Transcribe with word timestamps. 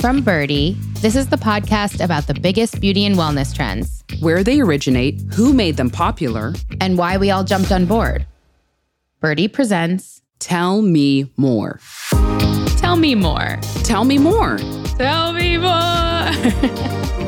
From 0.00 0.22
Byrdie. 0.22 0.76
this 1.02 1.14
is 1.14 1.28
the 1.28 1.36
podcast 1.36 2.02
about 2.02 2.26
the 2.26 2.32
biggest 2.32 2.80
beauty 2.80 3.04
and 3.04 3.16
wellness 3.16 3.54
trends, 3.54 4.02
where 4.20 4.42
they 4.42 4.60
originate, 4.60 5.20
who 5.34 5.52
made 5.52 5.76
them 5.76 5.90
popular, 5.90 6.54
and 6.80 6.96
why 6.96 7.18
we 7.18 7.30
all 7.30 7.44
jumped 7.44 7.70
on 7.70 7.84
board. 7.84 8.24
Byrdie 9.22 9.52
presents 9.52 10.22
Tell 10.38 10.80
Me 10.80 11.30
More. 11.36 11.80
Tell 12.78 12.96
me 12.96 13.14
more. 13.14 13.58
Tell 13.84 14.06
me 14.06 14.16
more. 14.16 14.56
Tell 14.96 15.34
me 15.34 15.58
more. 15.58 17.16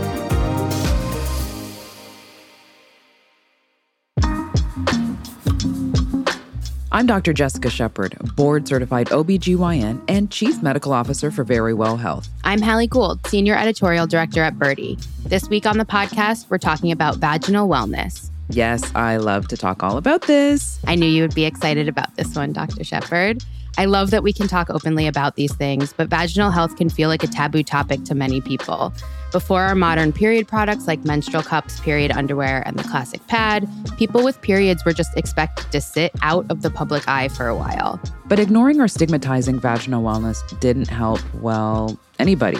I'm 6.94 7.06
Dr. 7.06 7.32
Jessica 7.32 7.70
Shepard, 7.70 8.18
board 8.36 8.68
certified 8.68 9.06
OBGYN 9.06 10.02
and 10.08 10.30
Chief 10.30 10.62
Medical 10.62 10.92
Officer 10.92 11.30
for 11.30 11.42
Verywell 11.42 11.98
Health. 11.98 12.28
I'm 12.44 12.60
Hallie 12.60 12.86
Gould, 12.86 13.26
Senior 13.28 13.56
Editorial 13.56 14.06
Director 14.06 14.42
at 14.42 14.58
Byrdie. 14.58 15.02
This 15.24 15.48
week 15.48 15.64
on 15.64 15.78
the 15.78 15.86
podcast, 15.86 16.50
we're 16.50 16.58
talking 16.58 16.92
about 16.92 17.16
vaginal 17.16 17.66
wellness. 17.66 18.28
Yes, 18.50 18.94
I 18.94 19.16
love 19.16 19.48
to 19.48 19.56
talk 19.56 19.82
all 19.82 19.96
about 19.96 20.26
this. 20.26 20.78
I 20.86 20.94
knew 20.94 21.06
you 21.06 21.22
would 21.22 21.34
be 21.34 21.46
excited 21.46 21.88
about 21.88 22.14
this 22.16 22.36
one, 22.36 22.52
Dr. 22.52 22.84
Shepard. 22.84 23.42
I 23.78 23.86
love 23.86 24.10
that 24.10 24.22
we 24.22 24.34
can 24.34 24.46
talk 24.46 24.68
openly 24.68 25.06
about 25.06 25.36
these 25.36 25.54
things, 25.54 25.94
but 25.94 26.08
vaginal 26.08 26.50
health 26.50 26.76
can 26.76 26.90
feel 26.90 27.08
like 27.08 27.24
a 27.24 27.26
taboo 27.26 27.62
topic 27.62 28.04
to 28.04 28.14
many 28.14 28.42
people. 28.42 28.92
Before 29.32 29.62
our 29.62 29.74
modern 29.74 30.12
period 30.12 30.46
products 30.46 30.86
like 30.86 31.06
menstrual 31.06 31.42
cups, 31.42 31.80
period 31.80 32.10
underwear, 32.10 32.62
and 32.66 32.78
the 32.78 32.82
classic 32.82 33.26
pad, 33.28 33.66
people 33.96 34.22
with 34.22 34.38
periods 34.42 34.84
were 34.84 34.92
just 34.92 35.16
expected 35.16 35.72
to 35.72 35.80
sit 35.80 36.12
out 36.20 36.44
of 36.50 36.60
the 36.60 36.68
public 36.68 37.08
eye 37.08 37.28
for 37.28 37.48
a 37.48 37.56
while. 37.56 37.98
But 38.26 38.38
ignoring 38.38 38.78
or 38.78 38.88
stigmatizing 38.88 39.58
vaginal 39.58 40.02
wellness 40.02 40.36
didn't 40.60 40.90
help, 40.90 41.20
well, 41.36 41.98
anybody. 42.18 42.58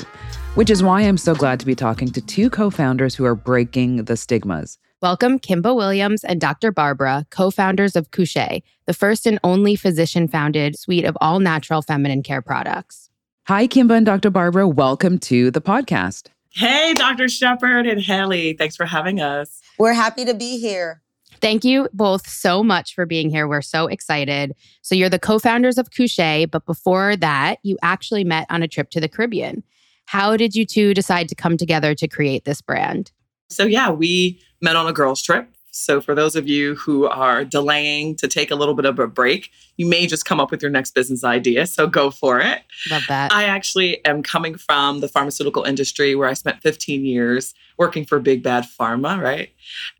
Which 0.54 0.70
is 0.70 0.82
why 0.82 1.02
I'm 1.02 1.18
so 1.18 1.34
glad 1.34 1.60
to 1.60 1.66
be 1.66 1.74
talking 1.74 2.08
to 2.08 2.22
two 2.22 2.48
co 2.48 2.70
founders 2.70 3.14
who 3.14 3.26
are 3.26 3.34
breaking 3.34 4.04
the 4.04 4.16
stigmas. 4.16 4.78
Welcome 5.02 5.40
Kimba 5.40 5.76
Williams 5.76 6.24
and 6.24 6.40
Dr. 6.40 6.72
Barbara, 6.72 7.26
co 7.28 7.50
founders 7.50 7.96
of 7.96 8.10
Kushae, 8.12 8.62
the 8.86 8.94
first 8.94 9.26
and 9.26 9.38
only 9.44 9.76
physician 9.76 10.26
founded 10.26 10.78
suite 10.78 11.04
of 11.04 11.18
all 11.20 11.38
natural 11.38 11.82
feminine 11.82 12.22
care 12.22 12.40
products. 12.40 13.10
Hi, 13.46 13.68
Kimba 13.68 13.98
and 13.98 14.06
Dr. 14.06 14.30
Barbara. 14.30 14.66
Welcome 14.66 15.18
to 15.18 15.50
the 15.50 15.60
podcast. 15.60 16.28
Hey, 16.54 16.92
Dr. 16.94 17.30
Shepard 17.30 17.86
and 17.86 18.00
Haley. 18.00 18.52
Thanks 18.52 18.76
for 18.76 18.84
having 18.84 19.20
us. 19.20 19.60
We're 19.78 19.94
happy 19.94 20.26
to 20.26 20.34
be 20.34 20.58
here. 20.58 21.00
Thank 21.40 21.64
you 21.64 21.88
both 21.94 22.28
so 22.28 22.62
much 22.62 22.94
for 22.94 23.06
being 23.06 23.30
here. 23.30 23.48
We're 23.48 23.62
so 23.62 23.86
excited. 23.86 24.54
So, 24.82 24.94
you're 24.94 25.08
the 25.08 25.18
co 25.18 25.38
founders 25.38 25.78
of 25.78 25.90
Kushae, 25.90 26.50
but 26.50 26.66
before 26.66 27.16
that, 27.16 27.58
you 27.62 27.78
actually 27.82 28.22
met 28.22 28.46
on 28.50 28.62
a 28.62 28.68
trip 28.68 28.90
to 28.90 29.00
the 29.00 29.08
Caribbean. 29.08 29.62
How 30.04 30.36
did 30.36 30.54
you 30.54 30.66
two 30.66 30.92
decide 30.92 31.28
to 31.30 31.34
come 31.34 31.56
together 31.56 31.94
to 31.94 32.06
create 32.06 32.44
this 32.44 32.60
brand? 32.60 33.12
So, 33.48 33.64
yeah, 33.64 33.90
we 33.90 34.40
met 34.60 34.76
on 34.76 34.86
a 34.86 34.92
girls' 34.92 35.22
trip. 35.22 35.51
So, 35.74 36.02
for 36.02 36.14
those 36.14 36.36
of 36.36 36.46
you 36.46 36.74
who 36.76 37.06
are 37.06 37.46
delaying 37.46 38.14
to 38.16 38.28
take 38.28 38.50
a 38.50 38.54
little 38.54 38.74
bit 38.74 38.84
of 38.84 38.98
a 38.98 39.06
break, 39.06 39.50
you 39.78 39.86
may 39.86 40.06
just 40.06 40.26
come 40.26 40.38
up 40.38 40.50
with 40.50 40.60
your 40.60 40.70
next 40.70 40.94
business 40.94 41.24
idea. 41.24 41.66
So, 41.66 41.86
go 41.86 42.10
for 42.10 42.40
it. 42.40 42.62
Love 42.90 43.04
that. 43.08 43.32
I 43.32 43.44
actually 43.44 44.04
am 44.04 44.22
coming 44.22 44.56
from 44.56 45.00
the 45.00 45.08
pharmaceutical 45.08 45.64
industry 45.64 46.14
where 46.14 46.28
I 46.28 46.34
spent 46.34 46.60
15 46.60 47.06
years 47.06 47.54
working 47.78 48.04
for 48.04 48.20
big 48.20 48.42
bad 48.42 48.64
pharma, 48.64 49.18
right? 49.20 49.48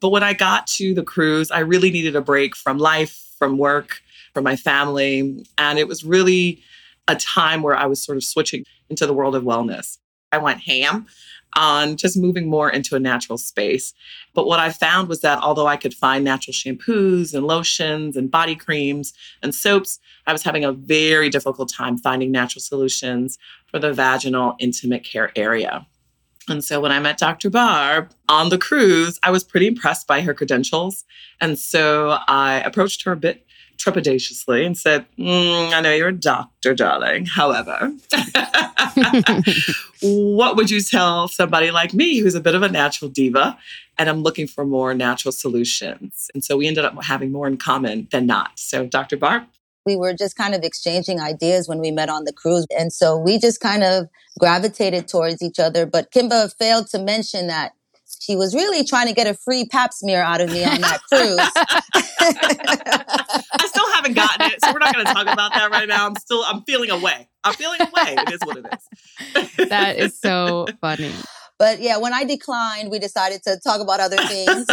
But 0.03 0.11
when 0.11 0.23
I 0.23 0.35
got 0.35 0.67
to 0.69 0.93
the 0.93 1.03
cruise, 1.03 1.51
I 1.51 1.61
really 1.61 1.91
needed 1.91 2.17
a 2.17 2.21
break 2.21 2.55
from 2.55 2.77
life, 2.77 3.35
from 3.39 3.57
work, 3.57 4.03
from 4.35 4.45
my 4.45 4.57
family. 4.57 5.47
And 5.57 5.79
it 5.79 5.89
was 5.89 6.05
really 6.05 6.63
a 7.09 7.17
time 7.17 7.63
where 7.63 7.77
I 7.77 7.87
was 7.87 8.03
sort 8.03 8.19
of 8.19 8.25
switching 8.25 8.65
into 8.91 9.07
the 9.07 9.15
world 9.15 9.35
of 9.35 9.43
wellness. 9.43 9.97
I 10.33 10.39
went 10.39 10.61
ham 10.61 11.07
on 11.57 11.97
just 11.97 12.17
moving 12.17 12.49
more 12.49 12.71
into 12.71 12.97
a 12.97 13.01
natural 13.01 13.39
space. 13.39 13.95
But 14.35 14.47
what 14.47 14.59
I 14.59 14.71
found 14.71 15.09
was 15.09 15.21
that 15.21 15.41
although 15.43 15.67
I 15.67 15.77
could 15.77 15.95
find 15.95 16.25
natural 16.25 16.55
shampoos 16.55 17.35
and 17.35 17.47
lotions 17.47 18.17
and 18.17 18.31
body 18.31 18.57
creams 18.57 19.13
and 19.43 19.55
soaps, 19.55 19.99
I 20.27 20.33
was 20.33 20.43
having 20.43 20.65
a 20.65 20.73
very 20.73 21.29
difficult 21.29 21.73
time 21.73 21.99
finding 21.99 22.31
natural 22.31 22.63
solutions 22.63 23.39
for 23.67 23.79
the 23.79 23.93
vaginal 23.93 24.55
intimate 24.59 25.05
care 25.05 25.33
area. 25.37 25.87
And 26.49 26.65
so 26.65 26.81
when 26.81 26.91
I 26.91 26.99
met 26.99 27.19
Dr. 27.19 27.51
Barb 27.51 28.11
on 28.29 28.49
the 28.49 28.59
cruise, 28.59 29.19
I 29.23 29.31
was 29.31 29.45
pretty 29.45 29.69
impressed 29.69 30.07
by 30.07 30.23
her 30.23 30.35
credentials. 30.35 31.05
And 31.41 31.59
so 31.59 32.19
I 32.27 32.61
approached 32.61 33.05
her 33.05 33.13
a 33.13 33.17
bit 33.17 33.47
trepidatiously 33.83 34.65
and 34.65 34.77
said, 34.77 35.07
mm, 35.19 35.73
I 35.73 35.81
know 35.81 35.93
you're 35.93 36.09
a 36.09 36.13
doctor, 36.13 36.75
darling. 36.75 37.27
However, 37.27 37.93
what 40.03 40.57
would 40.57 40.71
you 40.71 40.81
tell 40.81 41.29
somebody 41.29 41.71
like 41.71 41.93
me 41.93 42.19
who's 42.19 42.35
a 42.35 42.41
bit 42.41 42.55
of 42.55 42.63
a 42.63 42.69
natural 42.69 43.11
diva 43.11 43.59
and 43.99 44.09
I'm 44.09 44.23
looking 44.23 44.47
for 44.47 44.65
more 44.65 44.95
natural 44.95 45.33
solutions? 45.33 46.31
And 46.35 46.45
so 46.45 46.57
we 46.57 46.67
ended 46.67 46.85
up 46.85 47.03
having 47.03 47.33
more 47.33 47.47
in 47.47 47.57
common 47.57 48.09
than 48.11 48.27
not. 48.27 48.59
So, 48.59 48.87
Dr. 48.87 49.17
Barb? 49.17 49.45
We 49.85 49.97
were 49.97 50.15
just 50.15 50.37
kind 50.37 50.55
of 50.55 50.63
exchanging 50.63 51.21
ideas 51.21 51.69
when 51.69 51.81
we 51.81 51.91
met 51.91 52.09
on 52.09 52.25
the 52.25 52.33
cruise. 52.33 52.67
And 52.79 52.93
so 52.93 53.19
we 53.19 53.39
just 53.39 53.61
kind 53.61 53.83
of 53.83 54.07
gravitated 54.39 55.09
towards 55.09 55.43
each 55.43 55.59
other. 55.59 55.87
But 55.87 56.13
Kimba 56.13 56.55
failed 56.57 56.87
to 56.89 57.01
mention 57.01 57.49
that 57.49 57.73
she 58.23 58.37
was 58.37 58.55
really 58.55 58.85
trying 58.85 59.09
to 59.09 59.13
get 59.13 59.27
a 59.27 59.35
free 59.35 59.67
pap 59.67 59.93
smear 59.93 60.23
out 60.23 60.41
of 60.41 60.49
me 60.49 60.65
on 60.65 60.81
that 60.81 61.01
cruise. 61.09 61.39
I 63.53 63.67
still 63.67 63.91
haven't 63.95 64.15
gotten 64.15 64.47
it, 64.47 64.65
so 64.65 64.73
we're 64.73 64.79
not 64.79 64.95
going 64.95 65.05
to 65.05 65.13
talk 65.13 65.27
about 65.27 65.53
that 65.55 65.73
right 65.73 65.89
now. 65.89 66.07
I'm 66.07 66.15
still, 66.15 66.45
I'm 66.47 66.63
feeling 66.63 66.91
away. 66.91 67.29
I'm 67.43 67.55
feeling 67.55 67.81
away. 67.81 68.15
It 68.19 68.33
is 68.33 68.39
what 68.45 68.59
it 68.59 68.67
is. 68.73 69.57
that 69.69 69.97
is 69.97 70.21
so 70.21 70.69
funny. 70.81 71.13
But 71.59 71.81
yeah, 71.81 71.97
when 71.97 72.15
I 72.15 72.23
declined, 72.23 72.93
we 72.93 73.01
decided 73.01 73.43
to 73.43 73.59
talk 73.59 73.81
about 73.81 73.99
other 73.99 74.17
things. 74.17 74.67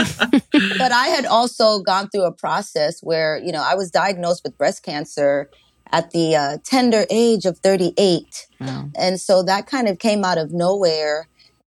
but 0.78 0.92
I 0.92 1.08
had 1.08 1.26
also 1.26 1.82
gone 1.82 2.08
through 2.10 2.26
a 2.26 2.32
process 2.32 3.02
where, 3.02 3.38
you 3.38 3.52
know, 3.52 3.64
I 3.66 3.74
was 3.74 3.90
diagnosed 3.90 4.44
with 4.44 4.56
breast 4.60 4.84
cancer 4.84 5.50
at 5.92 6.12
the 6.12 6.36
uh, 6.36 6.58
tender 6.64 7.08
age 7.10 7.46
of 7.46 7.58
38. 7.60 8.48
Wow. 8.60 8.90
And 8.96 9.20
so 9.20 9.42
that 9.44 9.66
kind 9.66 9.88
of 9.88 9.98
came 9.98 10.24
out 10.24 10.38
of 10.38 10.52
nowhere. 10.52 11.28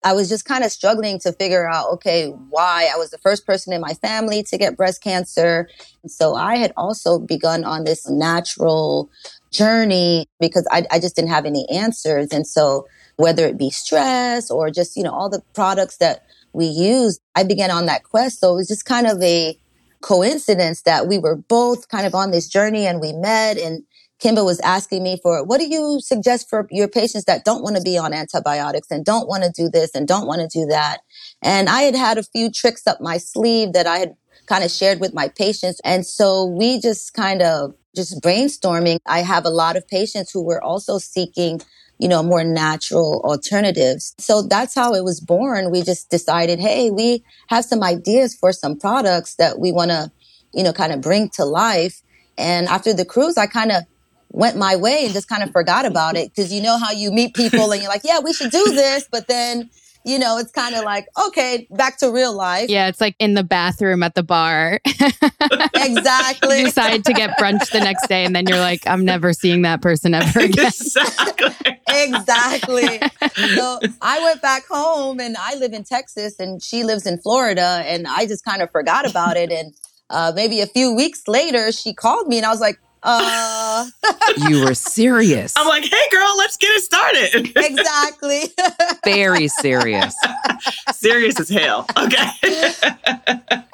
I 0.06 0.12
was 0.12 0.28
just 0.28 0.44
kind 0.44 0.62
of 0.62 0.71
struggling 0.71 1.19
to 1.19 1.33
figure 1.33 1.69
out, 1.69 1.91
okay, 1.94 2.28
why 2.28 2.89
I 2.94 2.97
was 2.97 3.11
the 3.11 3.19
first 3.19 3.44
person 3.44 3.72
in 3.72 3.81
my 3.81 3.93
family 3.94 4.44
to 4.44 4.56
get 4.56 4.77
breast 4.77 5.03
cancer. 5.03 5.69
And 6.05 6.12
So 6.12 6.37
I 6.37 6.59
had 6.59 6.72
also 6.77 7.19
begun 7.19 7.65
on 7.65 7.83
this 7.83 8.09
natural 8.09 9.11
journey 9.50 10.28
because 10.39 10.65
I, 10.71 10.84
I 10.93 11.00
just 11.00 11.16
didn't 11.16 11.31
have 11.31 11.45
any 11.45 11.69
answers. 11.69 12.28
And 12.31 12.47
so 12.47 12.87
whether 13.16 13.47
it 13.47 13.59
be 13.59 13.69
stress 13.71 14.49
or 14.49 14.71
just, 14.71 14.97
you 14.97 15.03
know, 15.03 15.11
all 15.11 15.28
the 15.28 15.43
products 15.55 15.97
that 15.97 16.25
we 16.53 16.66
use, 16.66 17.19
I 17.34 17.43
began 17.43 17.72
on 17.72 17.87
that 17.87 18.05
quest. 18.05 18.39
So 18.39 18.53
it 18.53 18.55
was 18.55 18.69
just 18.69 18.84
kind 18.84 19.09
of 19.09 19.21
a 19.21 19.59
coincidence 20.03 20.83
that 20.83 21.09
we 21.09 21.19
were 21.19 21.34
both 21.34 21.89
kind 21.89 22.06
of 22.06 22.15
on 22.15 22.31
this 22.31 22.47
journey 22.47 22.87
and 22.87 23.00
we 23.00 23.12
met 23.12 23.59
and 23.59 23.83
Kimba 24.22 24.44
was 24.44 24.60
asking 24.60 25.03
me 25.03 25.19
for 25.22 25.44
what 25.44 25.59
do 25.59 25.66
you 25.66 26.00
suggest 26.00 26.49
for 26.49 26.66
your 26.71 26.88
patients 26.88 27.25
that 27.25 27.44
don't 27.44 27.62
want 27.62 27.77
to 27.77 27.82
be 27.82 27.99
on 27.99 28.15
antibiotics 28.15 28.91
and 28.91 29.04
don't 29.04 29.28
want 29.28 29.44
to 29.44 29.50
do 29.50 29.69
this 29.69 29.94
and 29.94 30.09
don't 30.09 30.27
want 30.27 30.41
to 30.41 30.59
do 30.59 30.66
that. 30.66 31.00
And 31.43 31.69
I 31.69 31.82
had 31.82 31.94
had 31.94 32.19
a 32.19 32.22
few 32.22 32.50
tricks 32.50 32.87
up 32.87 33.00
my 33.00 33.19
sleeve 33.19 33.72
that 33.75 33.87
I 33.87 33.99
had 33.99 34.16
kind 34.47 34.65
of 34.65 34.71
shared 34.71 35.00
with 35.00 35.12
my 35.12 35.28
patients. 35.28 35.81
And 35.84 36.06
so 36.06 36.44
we 36.44 36.81
just 36.81 37.15
kind 37.15 37.43
of 37.43 37.75
just 37.94 38.22
brainstorming. 38.22 38.99
I 39.06 39.21
have 39.21 39.44
a 39.44 39.50
lot 39.50 39.77
of 39.77 39.87
patients 39.87 40.31
who 40.31 40.43
were 40.43 40.62
also 40.62 40.98
seeking 40.98 41.60
you 41.98 42.09
know, 42.09 42.22
more 42.22 42.44
natural 42.44 43.22
alternatives. 43.25 44.15
So 44.19 44.43
that's 44.43 44.75
how 44.75 44.94
it 44.94 45.03
was 45.03 45.21
born. 45.21 45.71
We 45.71 45.83
just 45.83 46.10
decided, 46.10 46.59
hey, 46.59 46.91
we 46.91 47.25
have 47.48 47.65
some 47.65 47.83
ideas 47.83 48.34
for 48.34 48.53
some 48.53 48.78
products 48.78 49.37
that 49.37 49.59
we 49.59 49.72
want 49.72 49.91
to, 49.91 50.10
you 50.53 50.62
know, 50.62 50.72
kind 50.72 50.93
of 50.93 51.00
bring 51.00 51.31
to 51.31 51.44
life. 51.44 52.03
And 52.37 52.66
after 52.69 52.93
the 52.93 53.06
cruise, 53.06 53.38
I 53.38 53.47
kind 53.47 53.72
of 53.72 53.84
went 54.31 54.57
my 54.57 54.77
way 54.77 55.05
and 55.05 55.15
just 55.15 55.29
kind 55.29 55.43
of 55.43 55.51
forgot 55.51 55.87
about 55.87 56.17
it 56.17 56.31
because 56.35 56.53
you 56.53 56.63
know 56.63 56.79
how 56.79 56.91
you 56.91 57.11
meet 57.11 57.35
people 57.35 57.73
and 57.73 57.81
you're 57.81 57.91
like, 57.91 58.05
yeah, 58.05 58.21
we 58.21 58.33
should 58.33 58.51
do 58.51 58.65
this, 58.73 59.09
but 59.11 59.27
then 59.27 59.71
you 60.07 60.21
know, 60.21 60.39
it's 60.39 60.53
kind 60.53 60.77
of 60.77 60.84
like, 60.84 61.09
okay, 61.27 61.67
back 61.73 61.99
to 61.99 62.13
real 62.13 62.33
life. 62.33 62.71
Yeah, 62.71 62.87
it's 62.87 63.01
like 63.01 63.17
in 63.19 63.34
the 63.34 63.43
bathroom 63.43 64.05
at 64.05 64.15
the 64.15 64.23
bar. 64.23 64.78
exactly. 65.75 66.61
you 66.61 66.67
decide 66.67 67.05
to 67.07 67.13
get 67.13 67.37
brunch 67.41 67.73
the 67.73 67.81
next 67.81 68.07
day, 68.07 68.25
and 68.25 68.34
then 68.34 68.47
you're 68.47 68.61
like, 68.61 68.87
I'm 68.87 69.05
never 69.05 69.33
seeing 69.33 69.63
that 69.63 69.83
person 69.83 70.15
ever 70.15 70.41
again. 70.45 70.67
Exactly. 70.67 71.57
exactly. 71.89 73.01
So 73.57 73.81
I 74.01 74.22
went 74.22 74.41
back 74.41 74.65
home, 74.69 75.19
and 75.19 75.37
I 75.37 75.57
live 75.57 75.72
in 75.72 75.83
Texas, 75.83 76.39
and 76.39 76.63
she 76.63 76.84
lives 76.84 77.05
in 77.05 77.19
Florida, 77.19 77.83
and 77.84 78.07
I 78.07 78.27
just 78.27 78.45
kind 78.45 78.63
of 78.63 78.71
forgot 78.71 79.11
about 79.11 79.37
it. 79.37 79.51
And 79.51 79.75
uh, 80.09 80.33
maybe 80.37 80.61
a 80.61 80.69
few 80.69 80.95
weeks 80.95 81.27
later, 81.27 81.72
she 81.72 81.93
called 81.93 82.29
me, 82.29 82.37
and 82.37 82.47
I 82.47 82.51
was 82.51 82.61
like, 82.61 82.79
Uh, 83.09 83.87
you 84.49 84.65
were 84.65 84.75
serious. 84.75 85.55
I'm 85.57 85.69
like, 85.69 85.85
hey, 85.85 86.09
girl, 86.11 86.37
let's 86.37 86.57
get 86.57 86.69
it 86.69 86.83
started. 86.83 87.53
exactly. 87.57 88.53
Very 89.05 89.47
serious. 89.47 90.17
serious 90.93 91.39
as 91.39 91.49
hell. 91.49 91.87
Okay. 91.97 92.29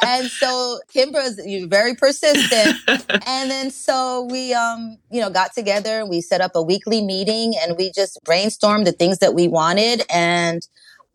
and 0.05 0.29
so 0.29 0.81
Kimbra's 0.95 1.41
very 1.67 1.95
persistent. 1.95 2.77
and 3.27 3.51
then 3.51 3.71
so 3.71 4.29
we, 4.31 4.53
um, 4.53 4.99
you 5.11 5.21
know, 5.21 5.31
got 5.31 5.55
together. 5.55 6.05
We 6.05 6.21
set 6.21 6.43
up 6.43 6.53
a 6.55 6.63
weekly 6.63 7.01
meeting 7.03 7.55
and 7.63 7.77
we 7.79 7.91
just 7.91 8.23
brainstormed 8.25 8.85
the 8.85 8.93
things 8.93 9.19
that 9.19 9.35
we 9.35 9.49
wanted. 9.49 10.05
And 10.13 10.67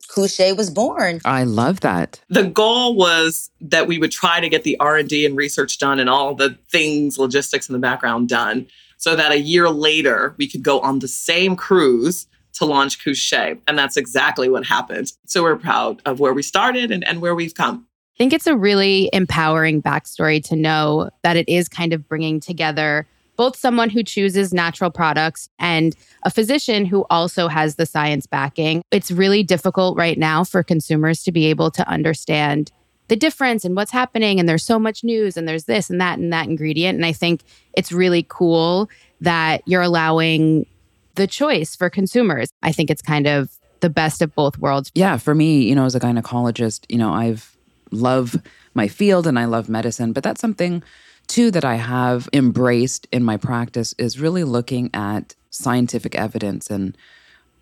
Kushae 0.08 0.56
was 0.56 0.70
born. 0.70 1.22
I 1.26 1.44
love 1.44 1.82
that. 1.82 2.22
The 2.30 2.44
goal 2.44 2.96
was 2.96 3.50
that 3.62 3.88
we 3.88 3.98
would 3.98 4.12
try 4.12 4.40
to 4.40 4.50
get 4.50 4.64
the 4.64 4.80
R&D 4.80 5.26
and 5.26 5.36
research 5.36 5.78
done 5.78 6.00
and 6.00 6.10
all 6.10 6.34
the 6.36 6.58
things, 6.70 7.18
logistics 7.18 7.70
in 7.70 7.74
the 7.74 7.80
background 7.80 8.30
done 8.30 8.68
so 8.98 9.16
that 9.16 9.32
a 9.32 9.40
year 9.40 9.70
later 9.70 10.36
we 10.38 10.48
could 10.48 10.64
go 10.64 10.80
on 10.82 11.00
the 11.00 11.08
same 11.08 11.56
cruise 11.56 12.28
to 12.54 12.66
launch 12.66 13.04
Kushae. 13.04 13.60
And 13.68 13.78
that's 13.78 13.98
exactly 13.98 14.50
what 14.50 14.66
happened. 14.66 15.14
So 15.26 15.44
we're 15.44 15.58
proud 15.58 16.02
of 16.06 16.20
where 16.20 16.34
we 16.34 16.42
started 16.42 16.92
and, 16.92 17.08
and 17.08 17.22
where 17.22 17.36
we've 17.36 17.54
come. 17.54 17.86
I 18.16 18.18
think 18.18 18.34
it's 18.34 18.48
a 18.48 18.58
really 18.58 19.12
empowering 19.14 19.82
backstory 19.82 20.44
to 20.46 20.56
know 20.56 21.12
that 21.22 21.38
it 21.38 21.48
is 21.48 21.70
kind 21.70 21.94
of 21.94 22.08
bringing 22.08 22.40
together 22.40 23.06
both 23.38 23.56
someone 23.56 23.90
who 23.90 24.04
chooses 24.04 24.54
natural 24.54 24.92
products 24.92 25.48
and 25.60 25.96
a 26.24 26.30
physician 26.30 26.86
who 26.86 27.06
also 27.10 27.48
has 27.48 27.76
the 27.76 27.86
science 27.86 28.26
backing. 28.26 28.82
It's 28.92 29.12
really 29.12 29.44
difficult 29.44 29.98
right 29.98 30.18
now 30.18 30.44
for 30.44 30.64
consumers 30.64 31.24
to 31.24 31.32
be 31.32 31.46
able 31.46 31.72
to 31.72 31.88
understand 31.88 32.72
the 33.08 33.16
difference 33.16 33.64
and 33.64 33.76
what's 33.76 33.92
happening. 33.92 34.40
And 34.40 34.50
there's 34.50 34.66
so 34.66 34.80
much 34.80 35.04
news 35.04 35.38
and 35.38 35.48
there's 35.48 35.66
this 35.66 35.90
and 35.90 36.02
that 36.02 36.20
and 36.20 36.34
that 36.34 36.48
ingredient. 36.48 36.98
And 36.98 37.06
I 37.06 37.14
think 37.14 37.44
it's 37.74 37.92
really 37.92 38.26
cool 38.28 38.90
that 39.22 39.62
you're 39.66 39.82
allowing 39.82 40.66
the 41.16 41.28
choice 41.28 41.76
for 41.76 41.90
consumers. 41.90 42.50
I 42.64 42.72
think 42.72 42.90
it's 42.90 43.02
kind 43.02 43.28
of 43.28 43.50
the 43.80 43.90
best 43.90 44.22
of 44.22 44.34
both 44.36 44.58
worlds. 44.58 44.92
Yeah, 44.96 45.18
for 45.18 45.36
me, 45.36 45.62
you 45.62 45.76
know, 45.76 45.86
as 45.86 45.96
a 45.96 46.00
gynecologist, 46.00 46.86
you 46.90 46.98
know, 46.98 47.14
I've 47.14 47.56
love 47.92 48.36
my 48.74 48.88
field 48.88 49.28
and 49.28 49.40
I 49.40 49.46
love 49.46 49.70
medicine, 49.70 50.14
but 50.14 50.24
that's 50.24 50.42
something 50.42 50.84
Two, 51.28 51.52
that 51.52 51.66
I 51.66 51.76
have 51.76 52.30
embraced 52.34 53.08
in 53.12 53.24
my 53.24 53.38
practice 53.38 53.94
is 53.98 54.20
really 54.20 54.44
looking 54.44 54.90
at 54.94 55.36
scientific 55.50 56.16
evidence 56.16 56.70
and 56.70 56.98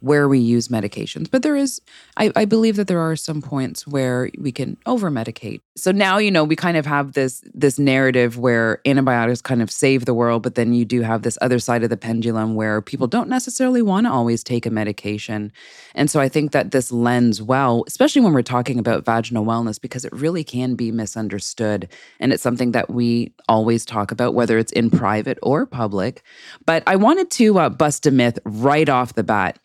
where 0.05 0.29
we 0.29 0.37
use 0.37 0.67
medications. 0.67 1.31
But 1.31 1.41
there 1.41 1.55
is, 1.55 1.81
I, 2.15 2.31
I 2.35 2.45
believe 2.45 2.75
that 2.75 2.87
there 2.87 2.99
are 2.99 3.15
some 3.15 3.41
points 3.41 3.87
where 3.87 4.29
we 4.37 4.51
can 4.51 4.77
over 4.85 5.09
medicate. 5.09 5.61
So 5.75 5.91
now, 5.91 6.19
you 6.19 6.29
know, 6.29 6.43
we 6.43 6.55
kind 6.55 6.77
of 6.77 6.85
have 6.85 7.13
this 7.13 7.43
this 7.55 7.79
narrative 7.79 8.37
where 8.37 8.81
antibiotics 8.85 9.41
kind 9.41 9.63
of 9.63 9.71
save 9.71 10.05
the 10.05 10.13
world, 10.13 10.43
but 10.43 10.53
then 10.53 10.75
you 10.75 10.85
do 10.85 11.01
have 11.01 11.23
this 11.23 11.39
other 11.41 11.57
side 11.57 11.83
of 11.83 11.89
the 11.89 11.97
pendulum 11.97 12.53
where 12.53 12.83
people 12.83 13.07
don't 13.07 13.27
necessarily 13.27 13.81
want 13.81 14.05
to 14.05 14.11
always 14.11 14.43
take 14.43 14.67
a 14.67 14.69
medication. 14.69 15.51
And 15.95 16.09
so 16.11 16.19
I 16.19 16.29
think 16.29 16.51
that 16.51 16.69
this 16.69 16.91
lends 16.91 17.41
well, 17.41 17.83
especially 17.87 18.21
when 18.21 18.33
we're 18.33 18.43
talking 18.43 18.77
about 18.77 19.05
vaginal 19.05 19.43
wellness, 19.43 19.81
because 19.81 20.05
it 20.05 20.13
really 20.13 20.43
can 20.43 20.75
be 20.75 20.91
misunderstood. 20.91 21.89
And 22.19 22.31
it's 22.31 22.43
something 22.43 22.73
that 22.73 22.91
we 22.91 23.33
always 23.49 23.85
talk 23.85 24.11
about, 24.11 24.35
whether 24.35 24.59
it's 24.59 24.71
in 24.71 24.91
private 24.91 25.39
or 25.41 25.65
public. 25.65 26.21
But 26.63 26.83
I 26.85 26.95
wanted 26.95 27.31
to 27.31 27.57
uh, 27.57 27.69
bust 27.69 28.05
a 28.05 28.11
myth 28.11 28.37
right 28.45 28.87
off 28.87 29.15
the 29.15 29.23
bat 29.23 29.57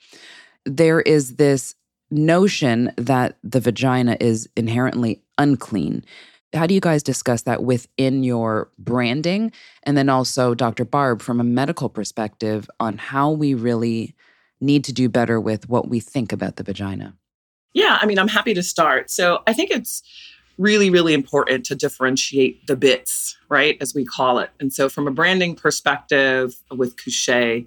there 0.64 1.00
is 1.00 1.36
this 1.36 1.74
notion 2.10 2.92
that 2.96 3.36
the 3.42 3.60
vagina 3.60 4.16
is 4.20 4.48
inherently 4.56 5.22
unclean. 5.38 6.04
How 6.52 6.66
do 6.66 6.74
you 6.74 6.80
guys 6.80 7.02
discuss 7.02 7.42
that 7.42 7.62
within 7.62 8.24
your 8.24 8.68
branding? 8.78 9.52
And 9.84 9.96
then 9.96 10.08
also, 10.08 10.54
Dr. 10.54 10.84
Barb, 10.84 11.22
from 11.22 11.40
a 11.40 11.44
medical 11.44 11.88
perspective, 11.88 12.68
on 12.80 12.98
how 12.98 13.30
we 13.30 13.54
really 13.54 14.14
need 14.60 14.84
to 14.84 14.92
do 14.92 15.08
better 15.08 15.40
with 15.40 15.68
what 15.68 15.88
we 15.88 16.00
think 16.00 16.32
about 16.32 16.56
the 16.56 16.62
vagina? 16.62 17.14
Yeah, 17.72 17.98
I 18.00 18.06
mean, 18.06 18.18
I'm 18.18 18.28
happy 18.28 18.52
to 18.54 18.62
start. 18.62 19.10
So 19.10 19.42
I 19.46 19.52
think 19.52 19.70
it's 19.70 20.02
really, 20.58 20.90
really 20.90 21.14
important 21.14 21.64
to 21.66 21.74
differentiate 21.74 22.66
the 22.66 22.76
bits, 22.76 23.38
right, 23.48 23.78
as 23.80 23.94
we 23.94 24.04
call 24.04 24.38
it. 24.38 24.50
And 24.58 24.72
so, 24.72 24.88
from 24.88 25.06
a 25.06 25.10
branding 25.10 25.54
perspective 25.54 26.56
with 26.70 26.96
Kushae, 26.96 27.66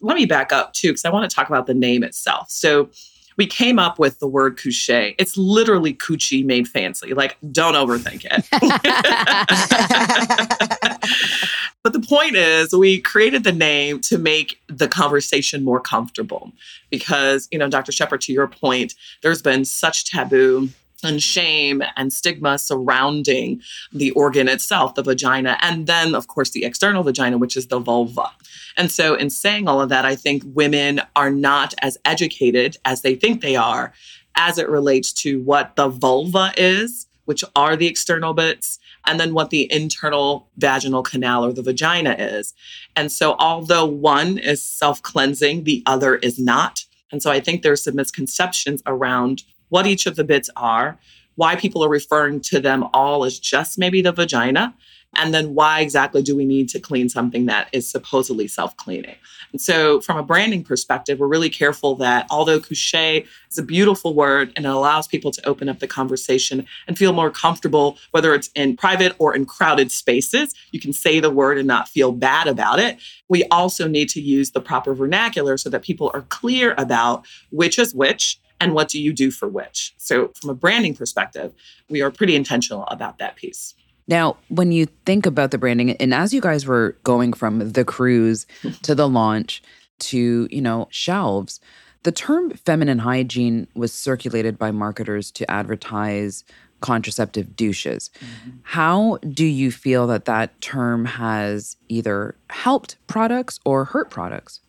let 0.00 0.16
me 0.16 0.26
back 0.26 0.52
up 0.52 0.72
too, 0.72 0.88
because 0.88 1.04
I 1.04 1.10
want 1.10 1.30
to 1.30 1.34
talk 1.34 1.48
about 1.48 1.66
the 1.66 1.74
name 1.74 2.02
itself. 2.02 2.50
So 2.50 2.90
we 3.36 3.46
came 3.46 3.78
up 3.78 3.98
with 3.98 4.18
the 4.18 4.26
word 4.26 4.58
couche. 4.58 5.14
It's 5.18 5.36
literally 5.36 5.94
coochie 5.94 6.44
made 6.44 6.68
fancy. 6.68 7.14
Like, 7.14 7.38
don't 7.50 7.72
overthink 7.72 8.24
it. 8.24 8.46
but 11.82 11.94
the 11.94 12.00
point 12.00 12.36
is, 12.36 12.74
we 12.74 13.00
created 13.00 13.44
the 13.44 13.52
name 13.52 14.00
to 14.02 14.18
make 14.18 14.60
the 14.66 14.88
conversation 14.88 15.64
more 15.64 15.80
comfortable 15.80 16.52
because, 16.90 17.48
you 17.50 17.58
know, 17.58 17.68
Dr. 17.68 17.92
Shepard, 17.92 18.20
to 18.22 18.32
your 18.32 18.46
point, 18.46 18.94
there's 19.22 19.40
been 19.40 19.64
such 19.64 20.04
taboo 20.04 20.68
and 21.04 21.22
shame 21.22 21.82
and 21.96 22.12
stigma 22.12 22.58
surrounding 22.58 23.60
the 23.92 24.10
organ 24.12 24.48
itself, 24.48 24.94
the 24.94 25.02
vagina, 25.02 25.58
and 25.60 25.86
then, 25.86 26.14
of 26.14 26.26
course, 26.26 26.50
the 26.50 26.64
external 26.64 27.02
vagina, 27.02 27.38
which 27.38 27.56
is 27.56 27.68
the 27.68 27.78
vulva. 27.78 28.30
And 28.76 28.90
so, 28.90 29.14
in 29.14 29.30
saying 29.30 29.68
all 29.68 29.80
of 29.80 29.88
that, 29.88 30.04
I 30.04 30.16
think 30.16 30.42
women 30.46 31.00
are 31.16 31.30
not 31.30 31.74
as 31.82 31.98
educated 32.04 32.76
as 32.84 33.02
they 33.02 33.14
think 33.14 33.40
they 33.40 33.56
are 33.56 33.92
as 34.36 34.58
it 34.58 34.68
relates 34.68 35.12
to 35.12 35.40
what 35.42 35.76
the 35.76 35.88
vulva 35.88 36.52
is, 36.56 37.06
which 37.24 37.44
are 37.56 37.76
the 37.76 37.86
external 37.86 38.32
bits, 38.32 38.78
and 39.06 39.18
then 39.18 39.34
what 39.34 39.50
the 39.50 39.70
internal 39.72 40.48
vaginal 40.56 41.02
canal 41.02 41.44
or 41.44 41.52
the 41.52 41.62
vagina 41.62 42.16
is. 42.18 42.54
And 42.96 43.10
so, 43.10 43.36
although 43.38 43.86
one 43.86 44.38
is 44.38 44.64
self 44.64 45.02
cleansing, 45.02 45.64
the 45.64 45.82
other 45.86 46.16
is 46.16 46.38
not. 46.38 46.84
And 47.12 47.22
so, 47.22 47.30
I 47.30 47.40
think 47.40 47.62
there's 47.62 47.84
some 47.84 47.96
misconceptions 47.96 48.82
around 48.86 49.42
what 49.70 49.86
each 49.86 50.06
of 50.06 50.16
the 50.16 50.24
bits 50.24 50.50
are, 50.56 50.98
why 51.36 51.56
people 51.56 51.82
are 51.82 51.88
referring 51.88 52.40
to 52.40 52.60
them 52.60 52.86
all 52.92 53.24
as 53.24 53.38
just 53.38 53.78
maybe 53.78 54.02
the 54.02 54.12
vagina, 54.12 54.74
and 55.16 55.34
then 55.34 55.54
why 55.54 55.80
exactly 55.80 56.22
do 56.22 56.36
we 56.36 56.44
need 56.44 56.68
to 56.68 56.78
clean 56.78 57.08
something 57.08 57.46
that 57.46 57.68
is 57.72 57.88
supposedly 57.88 58.46
self 58.46 58.76
cleaning? 58.76 59.16
And 59.52 59.60
so, 59.60 60.00
from 60.00 60.16
a 60.16 60.22
branding 60.22 60.62
perspective, 60.62 61.18
we're 61.18 61.26
really 61.26 61.50
careful 61.50 61.96
that 61.96 62.26
although 62.30 62.60
couche 62.60 63.26
is 63.50 63.58
a 63.58 63.62
beautiful 63.62 64.14
word 64.14 64.52
and 64.54 64.64
it 64.64 64.68
allows 64.68 65.08
people 65.08 65.32
to 65.32 65.48
open 65.48 65.68
up 65.68 65.80
the 65.80 65.88
conversation 65.88 66.64
and 66.86 66.96
feel 66.96 67.12
more 67.12 67.30
comfortable, 67.30 67.98
whether 68.12 68.34
it's 68.34 68.50
in 68.54 68.76
private 68.76 69.14
or 69.18 69.34
in 69.34 69.46
crowded 69.46 69.90
spaces, 69.90 70.54
you 70.70 70.78
can 70.78 70.92
say 70.92 71.18
the 71.18 71.30
word 71.30 71.58
and 71.58 71.66
not 71.66 71.88
feel 71.88 72.12
bad 72.12 72.46
about 72.46 72.78
it. 72.78 72.98
We 73.28 73.44
also 73.46 73.88
need 73.88 74.08
to 74.10 74.20
use 74.20 74.52
the 74.52 74.60
proper 74.60 74.94
vernacular 74.94 75.56
so 75.56 75.70
that 75.70 75.82
people 75.82 76.10
are 76.14 76.22
clear 76.22 76.74
about 76.78 77.26
which 77.50 77.78
is 77.78 77.94
which 77.94 78.38
and 78.60 78.74
what 78.74 78.88
do 78.88 79.00
you 79.00 79.12
do 79.12 79.30
for 79.30 79.48
which. 79.48 79.94
So, 79.96 80.30
from 80.40 80.50
a 80.50 80.54
branding 80.54 80.94
perspective, 80.94 81.52
we 81.88 82.02
are 82.02 82.10
pretty 82.10 82.36
intentional 82.36 82.84
about 82.84 83.18
that 83.18 83.36
piece. 83.36 83.74
Now, 84.06 84.36
when 84.48 84.72
you 84.72 84.86
think 85.06 85.26
about 85.26 85.50
the 85.50 85.58
branding, 85.58 85.92
and 85.92 86.12
as 86.12 86.34
you 86.34 86.40
guys 86.40 86.66
were 86.66 86.96
going 87.04 87.32
from 87.32 87.72
the 87.72 87.84
cruise 87.84 88.46
to 88.82 88.94
the 88.94 89.08
launch 89.08 89.62
to, 90.00 90.48
you 90.50 90.60
know, 90.60 90.88
shelves, 90.90 91.60
the 92.02 92.12
term 92.12 92.50
feminine 92.50 92.98
hygiene 92.98 93.66
was 93.74 93.92
circulated 93.92 94.58
by 94.58 94.70
marketers 94.70 95.30
to 95.32 95.50
advertise 95.50 96.44
contraceptive 96.80 97.54
douches. 97.56 98.10
Mm-hmm. 98.20 98.50
How 98.62 99.18
do 99.18 99.44
you 99.44 99.70
feel 99.70 100.06
that 100.06 100.24
that 100.24 100.60
term 100.60 101.04
has 101.04 101.76
either 101.88 102.36
helped 102.48 102.96
products 103.06 103.60
or 103.64 103.84
hurt 103.84 104.10
products? 104.10 104.60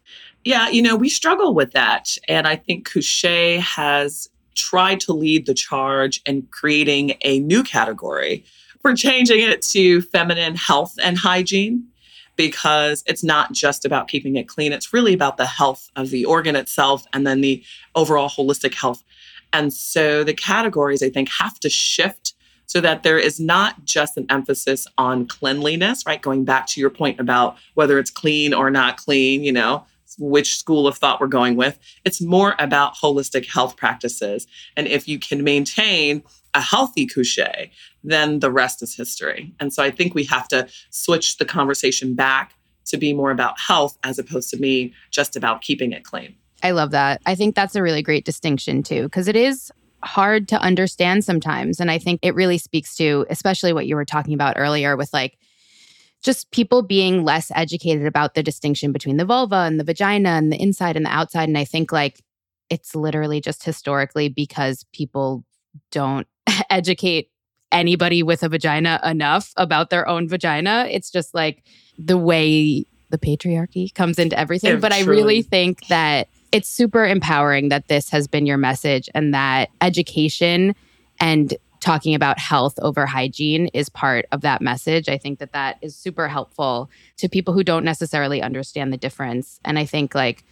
Yeah, 0.44 0.70
you 0.70 0.82
know, 0.82 0.96
we 0.96 1.10
struggle 1.10 1.54
with 1.54 1.72
that. 1.72 2.18
And 2.28 2.48
I 2.48 2.56
think 2.56 2.90
Kushae 2.90 3.60
has 3.60 4.30
tried 4.56 5.00
to 5.02 5.14
lead 5.14 5.46
the 5.46 5.54
charge 5.54 6.22
in 6.26 6.44
creating 6.52 7.14
a 7.22 7.40
new 7.40 7.64
category 7.64 8.44
for 8.82 8.96
changing 8.96 9.40
it 9.40 9.62
to 9.62 10.02
feminine 10.02 10.56
health 10.56 10.96
and 11.02 11.18
hygiene 11.18 11.86
because 12.36 13.04
it's 13.06 13.24
not 13.24 13.52
just 13.52 13.86
about 13.86 14.08
keeping 14.08 14.36
it 14.36 14.48
clean. 14.48 14.74
It's 14.74 14.94
really 14.94 15.14
about 15.14 15.38
the 15.38 15.46
health 15.46 15.92
of 15.96 16.10
the 16.10 16.26
organ 16.26 16.56
itself 16.56 17.06
and 17.14 17.28
then 17.28 17.42
the 17.42 17.64
overall 17.94 18.30
holistic 18.30 18.74
health. 18.74 19.04
And 19.54 19.72
so 19.72 20.24
the 20.24 20.34
categories, 20.34 21.04
I 21.04 21.10
think, 21.10 21.30
have 21.30 21.60
to 21.60 21.70
shift 21.70 22.34
so 22.66 22.80
that 22.82 23.04
there 23.04 23.20
is 23.20 23.40
not 23.40 23.84
just 23.84 24.18
an 24.18 24.26
emphasis 24.30 24.88
on 24.98 25.28
cleanliness, 25.28 26.06
right? 26.06 26.22
Going 26.22 26.46
back 26.46 26.68
to 26.68 26.80
your 26.80 26.90
point 26.90 27.20
about 27.20 27.58
whether 27.74 28.00
it's 28.00 28.10
clean 28.10 28.54
or 28.54 28.72
not 28.72 28.98
clean, 28.98 29.44
you 29.44 29.52
know, 29.52 29.86
which 30.22 30.58
school 30.58 30.88
of 30.88 30.98
thought 30.98 31.20
we're 31.20 31.28
going 31.28 31.56
with. 31.56 31.80
It's 32.06 32.22
more 32.22 32.56
about 32.60 32.96
holistic 32.96 33.48
health 33.48 33.76
practices. 33.76 34.48
And 34.78 34.88
if 34.88 35.08
you 35.08 35.20
can 35.20 35.44
maintain 35.44 36.24
a 36.54 36.62
healthy 36.62 37.08
couche, 37.08 37.70
then 38.04 38.40
the 38.40 38.52
rest 38.52 38.84
is 38.84 38.96
history. 38.96 39.54
And 39.60 39.74
so 39.74 39.82
I 39.84 39.90
think 39.90 40.14
we 40.14 40.24
have 40.26 40.48
to 40.50 40.68
switch 40.92 41.38
the 41.38 41.46
conversation 41.46 42.14
back 42.14 42.54
to 42.86 42.98
be 42.98 43.14
more 43.14 43.32
about 43.32 43.60
health 43.60 43.98
as 44.04 44.20
opposed 44.20 44.50
to 44.52 44.58
me 44.58 44.94
just 45.12 45.36
about 45.36 45.62
keeping 45.62 45.92
it 45.92 46.04
clean. 46.04 46.36
I 46.64 46.72
love 46.72 46.92
that. 46.92 47.22
I 47.26 47.36
think 47.36 47.56
that's 47.56 47.76
a 47.76 47.82
really 47.82 48.04
great 48.04 48.26
distinction 48.26 48.84
too, 48.84 49.04
because 49.04 49.28
it 49.28 49.36
is 49.36 49.72
hard 50.04 50.48
to 50.50 50.60
understand 50.60 51.24
sometimes. 51.24 51.80
And 51.80 51.90
I 51.90 51.98
think 51.98 52.20
it 52.22 52.36
really 52.36 52.58
speaks 52.58 52.96
to, 52.98 53.26
especially 53.30 53.74
what 53.74 53.88
you 53.88 53.96
were 53.96 54.06
talking 54.06 54.34
about 54.34 54.56
earlier 54.58 54.96
with 54.98 55.12
like, 55.14 55.38
just 56.22 56.52
people 56.52 56.82
being 56.82 57.24
less 57.24 57.52
educated 57.56 58.06
about 58.06 58.36
the 58.36 58.44
distinction 58.44 58.92
between 58.92 59.18
the 59.18 59.26
vulva 59.26 59.56
and 59.56 59.80
the 59.80 59.84
vagina 59.84 60.30
and 60.30 60.52
the 60.52 60.62
inside 60.62 60.96
and 60.96 61.06
the 61.06 61.10
outside. 61.10 61.48
And 61.48 61.58
I 61.58 61.66
think 61.66 61.92
like 61.92 62.22
it's 62.70 62.96
literally 62.96 63.42
just 63.42 63.64
historically 63.64 64.30
because 64.30 64.86
people 64.94 65.44
don't 65.92 66.28
educate 66.70 67.30
anybody 67.72 68.22
with 68.22 68.44
a 68.44 68.50
vagina 68.50 69.00
enough 69.04 69.52
about 69.58 69.90
their 69.90 70.08
own 70.08 70.28
vagina. 70.28 70.88
It's 70.90 71.10
just 71.10 71.34
like 71.34 71.64
the 71.98 72.18
way 72.18 72.86
the 73.10 73.18
patriarchy 73.18 73.94
comes 73.94 74.20
into 74.20 74.38
everything. 74.38 74.74
Yeah, 74.74 74.80
but 74.80 74.94
I 74.94 75.02
really 75.04 75.42
think 75.42 75.88
that 75.88 76.30
it's 76.52 76.70
super 76.70 77.06
empowering 77.06 77.70
that 77.70 77.88
this 77.88 78.10
has 78.10 78.28
been 78.28 78.46
your 78.46 78.58
message 78.58 79.10
and 79.14 79.34
that 79.34 79.70
education 79.82 80.76
and 81.20 81.54
talking 81.82 82.16
about 82.16 82.40
health 82.40 82.76
over 82.82 83.06
hygiene 83.06 83.68
is 83.74 83.90
part 83.90 84.26
of 84.32 84.42
that 84.42 84.62
message. 84.62 85.10
I 85.10 85.18
think 85.18 85.40
that 85.40 85.52
that 85.52 85.78
is 85.82 85.96
super 85.96 86.28
helpful 86.28 86.90
to 87.18 87.28
people 87.28 87.54
who 87.54 87.64
don't 87.64 87.84
necessarily 87.84 88.42
understand 88.42 88.94
the 88.94 88.98
difference. 88.98 89.60
And 89.66 89.78
I 89.78 89.86
think 89.86 90.16
like 90.16 90.46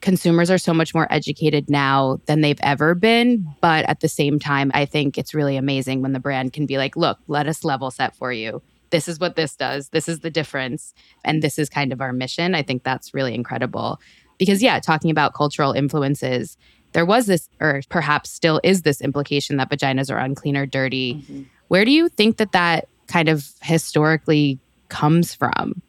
consumers 0.00 0.50
are 0.50 0.58
so 0.58 0.74
much 0.74 0.94
more 0.94 1.06
educated 1.10 1.70
now 1.70 2.20
than 2.26 2.40
they've 2.40 2.60
ever 2.62 2.94
been. 2.94 3.48
But 3.60 3.88
at 3.88 4.00
the 4.00 4.08
same 4.08 4.38
time, 4.38 4.70
I 4.74 4.84
think 4.84 5.16
it's 5.16 5.34
really 5.34 5.56
amazing 5.56 6.02
when 6.02 6.12
the 6.12 6.20
brand 6.20 6.52
can 6.52 6.66
be 6.66 6.76
like, 6.76 6.96
look, 6.96 7.18
let 7.28 7.46
us 7.46 7.64
level 7.64 7.90
set 7.90 8.14
for 8.14 8.32
you. 8.32 8.60
This 8.90 9.08
is 9.08 9.20
what 9.20 9.36
this 9.36 9.54
does. 9.54 9.90
This 9.90 10.08
is 10.08 10.20
the 10.20 10.30
difference. 10.30 10.94
And 11.24 11.42
this 11.42 11.58
is 11.58 11.68
kind 11.68 11.92
of 11.92 12.00
our 12.00 12.12
mission. 12.12 12.54
I 12.54 12.62
think 12.62 12.82
that's 12.82 13.14
really 13.14 13.34
incredible. 13.34 14.00
Because, 14.38 14.62
yeah, 14.62 14.78
talking 14.78 15.10
about 15.10 15.34
cultural 15.34 15.72
influences, 15.72 16.56
there 16.92 17.04
was 17.06 17.26
this, 17.26 17.48
or 17.60 17.82
perhaps 17.88 18.30
still 18.30 18.60
is 18.64 18.82
this 18.82 19.00
implication 19.00 19.56
that 19.58 19.70
vaginas 19.70 20.12
are 20.12 20.18
unclean 20.18 20.56
or 20.56 20.66
dirty. 20.66 21.14
Mm-hmm. 21.14 21.42
Where 21.68 21.84
do 21.84 21.90
you 21.90 22.08
think 22.08 22.38
that 22.38 22.52
that 22.52 22.88
kind 23.08 23.28
of 23.28 23.46
historically 23.62 24.58
comes 24.88 25.34
from? 25.34 25.82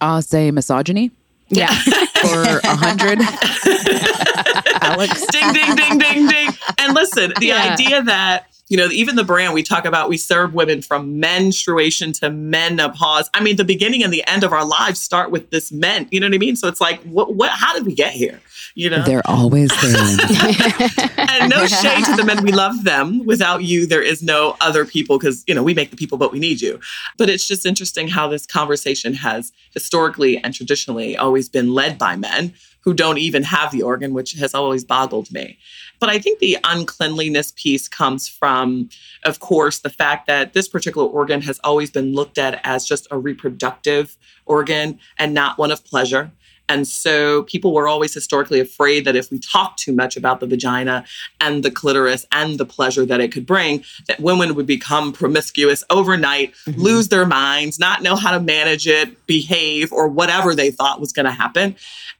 I'll 0.00 0.22
say 0.22 0.50
misogyny 0.50 1.10
Yeah. 1.48 1.68
for 2.20 2.42
a 2.64 2.74
hundred. 2.76 3.18
Alex. 4.82 5.26
ding, 5.26 5.52
ding, 5.52 5.74
ding, 5.76 5.98
ding, 5.98 6.26
ding. 6.26 6.50
And 6.78 6.94
listen, 6.94 7.32
the 7.38 7.46
Yeah. 7.46 7.72
idea 7.72 8.02
that, 8.02 8.46
you 8.70 8.76
know, 8.76 8.86
even 8.86 9.16
the 9.16 9.24
brand 9.24 9.52
we 9.52 9.64
talk 9.64 9.84
about, 9.84 10.08
we 10.08 10.16
serve 10.16 10.54
women 10.54 10.80
from 10.80 11.18
menstruation 11.18 12.12
to 12.14 12.30
menopause. 12.30 13.28
I 13.34 13.42
mean, 13.42 13.56
the 13.56 13.64
beginning 13.64 14.04
and 14.04 14.12
the 14.12 14.24
end 14.28 14.44
of 14.44 14.52
our 14.52 14.64
lives 14.64 15.00
start 15.00 15.32
with 15.32 15.50
this 15.50 15.72
men. 15.72 16.06
You 16.12 16.20
know 16.20 16.28
what 16.28 16.34
I 16.34 16.38
mean? 16.38 16.54
So 16.54 16.68
it's 16.68 16.80
like, 16.80 17.02
what, 17.02 17.34
what, 17.34 17.50
how 17.50 17.74
did 17.74 17.84
we 17.84 17.96
get 17.96 18.12
here? 18.12 18.40
You 18.76 18.88
know? 18.88 19.02
They're 19.02 19.26
always 19.26 19.70
there. 19.82 19.96
and 21.16 21.50
no 21.50 21.66
shade 21.66 22.04
to 22.04 22.14
the 22.14 22.22
men. 22.24 22.44
We 22.44 22.52
love 22.52 22.84
them. 22.84 23.26
Without 23.26 23.64
you, 23.64 23.86
there 23.86 24.02
is 24.02 24.22
no 24.22 24.56
other 24.60 24.84
people 24.84 25.18
because, 25.18 25.42
you 25.48 25.54
know, 25.54 25.64
we 25.64 25.74
make 25.74 25.90
the 25.90 25.96
people, 25.96 26.16
but 26.16 26.30
we 26.30 26.38
need 26.38 26.60
you. 26.60 26.78
But 27.18 27.28
it's 27.28 27.48
just 27.48 27.66
interesting 27.66 28.06
how 28.06 28.28
this 28.28 28.46
conversation 28.46 29.14
has 29.14 29.50
historically 29.74 30.38
and 30.38 30.54
traditionally 30.54 31.16
always 31.16 31.48
been 31.48 31.74
led 31.74 31.98
by 31.98 32.14
men 32.14 32.54
who 32.82 32.94
don't 32.94 33.18
even 33.18 33.42
have 33.42 33.72
the 33.72 33.82
organ, 33.82 34.14
which 34.14 34.32
has 34.34 34.54
always 34.54 34.84
boggled 34.84 35.30
me. 35.32 35.58
But 36.00 36.08
I 36.08 36.18
think 36.18 36.38
the 36.38 36.56
uncleanliness 36.64 37.52
piece 37.54 37.86
comes 37.86 38.26
from, 38.26 38.88
of 39.24 39.38
course, 39.38 39.78
the 39.80 39.90
fact 39.90 40.26
that 40.26 40.54
this 40.54 40.66
particular 40.66 41.06
organ 41.06 41.42
has 41.42 41.60
always 41.62 41.90
been 41.90 42.14
looked 42.14 42.38
at 42.38 42.60
as 42.64 42.86
just 42.86 43.06
a 43.10 43.18
reproductive 43.18 44.16
organ 44.46 44.98
and 45.18 45.34
not 45.34 45.58
one 45.58 45.70
of 45.70 45.84
pleasure. 45.84 46.32
And 46.70 46.86
so 46.86 47.42
people 47.42 47.74
were 47.74 47.88
always 47.88 48.14
historically 48.14 48.60
afraid 48.60 49.04
that 49.04 49.16
if 49.16 49.28
we 49.32 49.40
talked 49.40 49.80
too 49.80 49.92
much 49.92 50.16
about 50.16 50.38
the 50.38 50.46
vagina 50.46 51.04
and 51.40 51.64
the 51.64 51.70
clitoris 51.70 52.24
and 52.30 52.58
the 52.58 52.64
pleasure 52.64 53.04
that 53.04 53.20
it 53.20 53.32
could 53.32 53.44
bring, 53.44 53.84
that 54.06 54.20
women 54.20 54.54
would 54.54 54.66
become 54.66 55.12
promiscuous 55.12 55.82
overnight, 55.90 56.54
mm-hmm. 56.64 56.80
lose 56.80 57.08
their 57.08 57.26
minds, 57.26 57.80
not 57.80 58.04
know 58.04 58.14
how 58.14 58.30
to 58.30 58.38
manage 58.38 58.86
it, 58.86 59.26
behave, 59.26 59.92
or 59.92 60.06
whatever 60.06 60.54
they 60.54 60.70
thought 60.70 61.00
was 61.00 61.12
going 61.12 61.26
to 61.26 61.32
happen. 61.32 61.74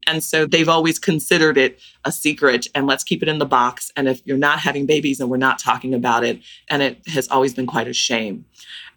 And 0.08 0.24
so 0.24 0.46
they've 0.46 0.68
always 0.68 0.98
considered 0.98 1.56
it 1.56 1.78
a 2.04 2.10
secret 2.10 2.66
and 2.74 2.88
let's 2.88 3.04
keep 3.04 3.22
it 3.22 3.28
in 3.28 3.38
the 3.38 3.46
box. 3.46 3.92
And 3.94 4.08
if 4.08 4.20
you're 4.24 4.36
not 4.36 4.58
having 4.58 4.84
babies 4.84 5.20
and 5.20 5.30
we're 5.30 5.36
not 5.36 5.60
talking 5.60 5.94
about 5.94 6.24
it, 6.24 6.40
and 6.68 6.82
it 6.82 7.06
has 7.06 7.28
always 7.28 7.54
been 7.54 7.68
quite 7.68 7.86
a 7.86 7.92
shame. 7.92 8.46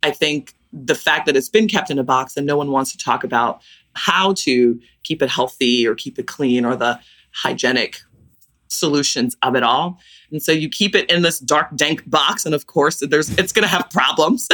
I 0.02 0.10
think 0.10 0.56
the 0.74 0.96
fact 0.96 1.28
that 1.28 1.38
it's 1.38 1.50
been 1.50 1.68
kept 1.68 1.92
in 1.92 2.00
a 2.00 2.04
box 2.04 2.36
and 2.36 2.48
no 2.48 2.58
one 2.58 2.72
wants 2.72 2.92
to 2.92 2.98
talk 2.98 3.24
about 3.24 3.62
how 3.96 4.34
to 4.34 4.80
keep 5.04 5.22
it 5.22 5.30
healthy 5.30 5.88
or 5.88 5.96
keep 5.96 6.18
it 6.20 6.28
clean 6.28 6.66
or 6.66 6.76
the 6.76 7.00
hygienic 7.32 8.00
solutions 8.68 9.36
of 9.44 9.56
it 9.56 9.64
all. 9.64 10.00
And 10.32 10.42
so 10.42 10.52
you 10.52 10.68
keep 10.68 10.96
it 10.96 11.10
in 11.12 11.22
this 11.22 11.40
dark, 11.40 11.76
dank 11.76 12.10
box. 12.10 12.46
And 12.46 12.56
of 12.56 12.68
course, 12.68 13.04
there's 13.08 13.30
it's 13.38 13.54
gonna 13.54 13.68
have 13.68 13.90
problems. 13.90 14.48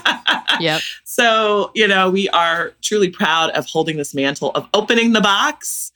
yep. 0.60 0.80
So, 1.04 1.72
you 1.74 1.88
know, 1.88 2.08
we 2.10 2.28
are 2.30 2.72
truly 2.82 3.10
proud 3.10 3.50
of 3.50 3.66
holding 3.66 3.96
this 3.96 4.14
mantle 4.14 4.52
of 4.52 4.68
opening 4.72 5.12
the 5.12 5.20
box, 5.20 5.92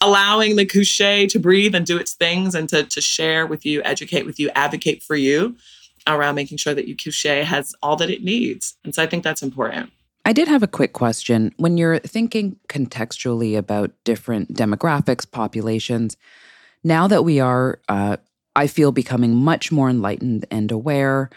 allowing 0.00 0.56
the 0.56 0.66
couche 0.66 1.28
to 1.28 1.38
breathe 1.38 1.74
and 1.74 1.86
do 1.86 1.96
its 1.96 2.14
things 2.14 2.54
and 2.54 2.68
to, 2.70 2.82
to 2.84 3.00
share 3.00 3.46
with 3.46 3.64
you, 3.64 3.82
educate 3.84 4.26
with 4.26 4.40
you, 4.40 4.50
advocate 4.54 5.02
for 5.02 5.16
you 5.16 5.56
around 6.08 6.34
making 6.34 6.58
sure 6.58 6.74
that 6.74 6.88
your 6.88 6.96
couche 6.96 7.44
has 7.44 7.74
all 7.82 7.94
that 7.94 8.10
it 8.10 8.24
needs. 8.24 8.76
And 8.84 8.92
so 8.92 9.02
I 9.02 9.06
think 9.06 9.22
that's 9.22 9.42
important. 9.42 9.92
I 10.24 10.32
did 10.32 10.48
have 10.48 10.62
a 10.62 10.68
quick 10.68 10.92
question. 10.92 11.52
When 11.56 11.76
you're 11.76 11.98
thinking 11.98 12.56
contextually 12.68 13.56
about 13.56 13.90
different 14.04 14.54
demographics, 14.54 15.28
populations, 15.28 16.16
now 16.84 17.08
that 17.08 17.24
we 17.24 17.40
are, 17.40 17.80
uh, 17.88 18.18
I 18.54 18.66
feel, 18.66 18.92
becoming 18.92 19.34
much 19.34 19.72
more 19.72 19.90
enlightened 19.90 20.46
and 20.50 20.70
aware 20.70 21.30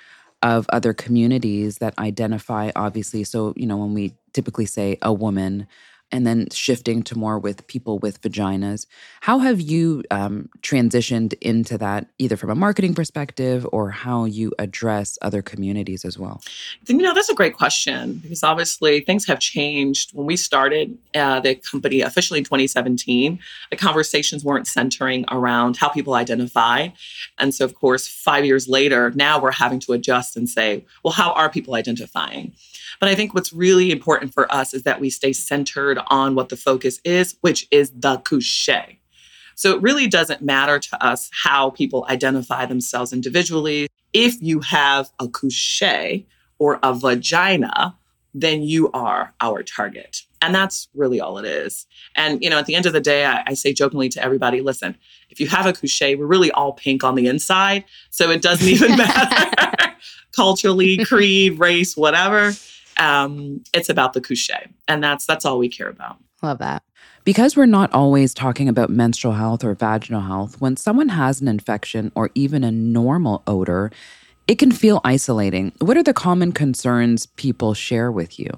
of 0.44 0.68
other 0.70 0.94
communities 0.94 1.80
that 1.80 1.98
identify, 1.98 2.72
obviously. 2.76 3.24
So, 3.24 3.54
you 3.56 3.66
know, 3.66 3.78
when 3.78 3.94
we 3.94 4.14
typically 4.34 4.68
say 4.68 4.98
a 5.02 5.12
woman, 5.12 5.66
and 6.12 6.26
then 6.26 6.48
shifting 6.52 7.04
to 7.04 7.18
more 7.18 7.40
with 7.40 7.66
people 7.68 8.00
with 8.00 8.22
vaginas. 8.22 8.86
How 9.22 9.40
have 9.40 9.60
you 9.60 10.04
um, 10.12 10.50
transitioned 10.62 11.34
into 11.42 11.78
that, 11.78 12.08
either 12.20 12.38
from 12.38 12.50
a 12.50 12.56
marketing 12.56 12.94
perspective 12.94 13.68
or 13.72 13.90
how 13.90 14.26
you 14.26 14.54
address 14.60 15.18
other 15.22 15.42
communities 15.42 16.06
as 16.06 16.18
well? 16.18 16.42
You 16.88 16.98
know, 16.98 17.14
that's 17.14 17.30
a 17.30 17.36
great 17.36 17.56
question 17.56 18.20
because 18.20 18.44
obviously 18.44 19.02
things 19.02 19.26
have 19.26 19.40
changed. 19.40 20.12
When 20.14 20.26
we 20.26 20.38
started 20.38 20.98
uh, 21.14 21.40
the 21.40 21.56
company 21.56 22.02
officially 22.02 22.40
in 22.40 22.46
2017, 22.46 23.40
the 23.72 23.76
conversations 23.76 24.44
weren't 24.46 24.68
centering 24.68 25.26
around 25.32 25.78
how 25.78 25.90
people 25.90 26.14
identify. 26.14 26.90
And 27.40 27.54
so, 27.54 27.66
of 27.66 27.76
course, 27.76 28.08
five 28.08 28.46
years 28.46 28.68
later, 28.68 29.12
now 29.16 29.42
we're 29.42 29.52
having 29.52 29.80
to 29.82 29.94
adjust 29.94 30.38
and 30.38 30.48
say, 30.48 30.86
well, 31.04 31.14
how 31.14 31.32
are 31.34 31.50
people 31.50 31.76
identifying? 31.76 32.54
But 33.00 33.10
I 33.10 33.16
think 33.16 33.34
what's 33.34 33.54
really 33.54 33.92
important 33.92 34.34
for 34.34 34.52
us 34.52 34.74
is 34.74 34.84
that 34.84 35.00
we 35.00 35.10
stay 35.10 35.34
centered 35.34 36.00
on 36.08 36.36
what 36.36 36.50
the 36.50 36.58
focus 36.58 37.00
is, 37.04 37.36
which 37.42 37.68
is 37.72 37.92
the 37.92 38.18
couche. 38.18 38.98
So 39.56 39.74
it 39.74 39.82
really 39.82 40.08
doesn't 40.08 40.42
matter 40.42 40.80
to 40.80 41.06
us 41.06 41.30
how 41.32 41.70
people 41.70 42.06
identify 42.10 42.66
themselves 42.66 43.14
individually. 43.14 43.88
If 44.14 44.42
you 44.42 44.60
have 44.60 45.10
a 45.20 45.28
couche 45.28 46.26
or 46.60 46.80
a 46.84 46.94
vagina, 46.94 47.98
then 48.34 48.64
you 48.64 48.92
are 48.92 49.34
our 49.40 49.64
target. 49.64 50.24
And 50.42 50.54
that's 50.54 50.90
really 50.94 51.22
all 51.22 51.38
it 51.38 51.46
is. 51.46 51.88
And, 52.16 52.44
you 52.44 52.50
know, 52.50 52.60
at 52.60 52.66
the 52.66 52.76
end 52.76 52.86
of 52.86 52.92
the 52.92 53.00
day, 53.00 53.26
I, 53.26 53.44
I, 53.48 53.54
say 53.54 53.74
jokingly 53.74 54.10
to 54.10 54.22
everybody 54.22 54.60
listen, 54.62 54.98
if 55.30 55.40
you 55.40 55.48
have 55.48 55.66
a 55.66 55.74
couche, 55.74 56.02
we're 56.02 56.26
really 56.26 56.52
all 56.52 56.74
pink 56.74 57.04
on 57.04 57.16
the 57.16 57.28
inside. 57.28 57.86
So 58.10 58.30
it 58.30 58.42
doesn't 58.42 58.68
even 58.68 58.92
matter 58.98 59.96
culturally, 60.36 61.04
creed, 61.06 61.58
race, 61.60 61.96
whatever. 61.96 62.54
Um, 62.98 63.64
it's 63.74 63.90
about 63.90 64.14
the 64.14 64.22
couche. 64.22 64.50
And 64.88 65.04
that's 65.04 65.26
that's 65.26 65.46
all 65.46 65.58
we 65.58 65.70
care 65.70 65.90
about. 65.90 66.18
Love 66.42 66.60
that. 66.60 66.84
Because 67.24 67.58
we're 67.58 67.66
not 67.66 67.92
always 67.92 68.34
talking 68.34 68.70
about 68.70 68.90
menstrual 68.90 69.34
health 69.34 69.64
or 69.64 69.74
vaginal 69.74 70.22
health, 70.22 70.62
when 70.62 70.78
someone 70.78 71.10
has 71.10 71.42
an 71.42 71.48
infection 71.48 72.12
or 72.14 72.30
even 72.36 72.64
a 72.64 72.72
normal 72.72 73.42
odor, 73.48 73.92
it 74.48 74.60
can 74.60 74.72
feel 74.72 75.02
isolating. 75.04 75.74
What 75.80 75.98
are 75.98 76.04
the 76.04 76.14
common 76.14 76.52
concerns 76.52 77.26
people 77.26 77.74
share 77.74 78.12
with 78.12 78.40
you? 78.40 78.50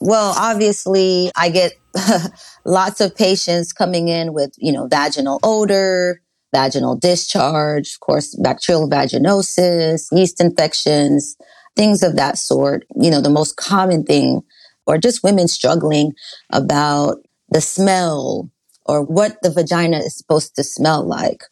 Well, 0.00 0.34
obviously, 0.38 1.30
I 1.36 1.50
get 1.50 1.72
lots 2.64 3.02
of 3.02 3.14
patients 3.14 3.74
coming 3.74 4.08
in 4.08 4.32
with, 4.32 4.54
you 4.56 4.72
know, 4.72 4.88
vaginal 4.88 5.38
odor, 5.42 6.22
vaginal 6.54 6.96
discharge, 6.96 7.94
of 7.94 8.00
course, 8.00 8.34
bacterial 8.42 8.88
vaginosis, 8.88 10.06
yeast 10.10 10.40
infections, 10.40 11.36
things 11.76 12.02
of 12.02 12.16
that 12.16 12.38
sort. 12.38 12.84
You 12.94 13.10
know, 13.10 13.20
the 13.20 13.30
most 13.30 13.56
common 13.56 14.04
thing, 14.04 14.42
or 14.86 14.98
just 14.98 15.22
women 15.22 15.48
struggling 15.48 16.12
about 16.50 17.18
the 17.50 17.60
smell 17.60 18.50
or 18.86 19.02
what 19.02 19.36
the 19.42 19.50
vagina 19.50 19.98
is 19.98 20.16
supposed 20.16 20.56
to 20.56 20.64
smell 20.64 21.06
like. 21.06 21.44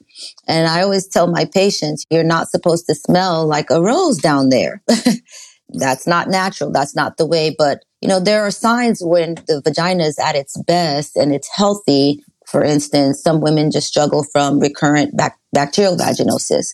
And 0.48 0.66
I 0.66 0.82
always 0.82 1.06
tell 1.06 1.26
my 1.28 1.44
patients, 1.44 2.04
you're 2.10 2.25
not 2.25 2.48
supposed 2.50 2.87
to 2.87 2.94
smell 2.94 3.46
like 3.46 3.70
a 3.70 3.80
rose 3.80 4.18
down 4.18 4.48
there. 4.48 4.82
That's 5.70 6.06
not 6.06 6.28
natural. 6.28 6.72
That's 6.72 6.96
not 6.96 7.16
the 7.16 7.26
way. 7.26 7.54
But, 7.56 7.84
you 8.00 8.08
know, 8.08 8.20
there 8.20 8.42
are 8.42 8.50
signs 8.50 9.00
when 9.02 9.34
the 9.46 9.60
vagina 9.62 10.04
is 10.04 10.18
at 10.18 10.34
its 10.34 10.60
best 10.62 11.16
and 11.16 11.32
it's 11.32 11.48
healthy. 11.54 12.22
For 12.46 12.64
instance, 12.64 13.22
some 13.22 13.40
women 13.40 13.70
just 13.70 13.88
struggle 13.88 14.25
from 14.25 14.58
recurrent 14.58 15.16
bac- 15.16 15.38
bacterial 15.52 15.96
vaginosis, 15.96 16.72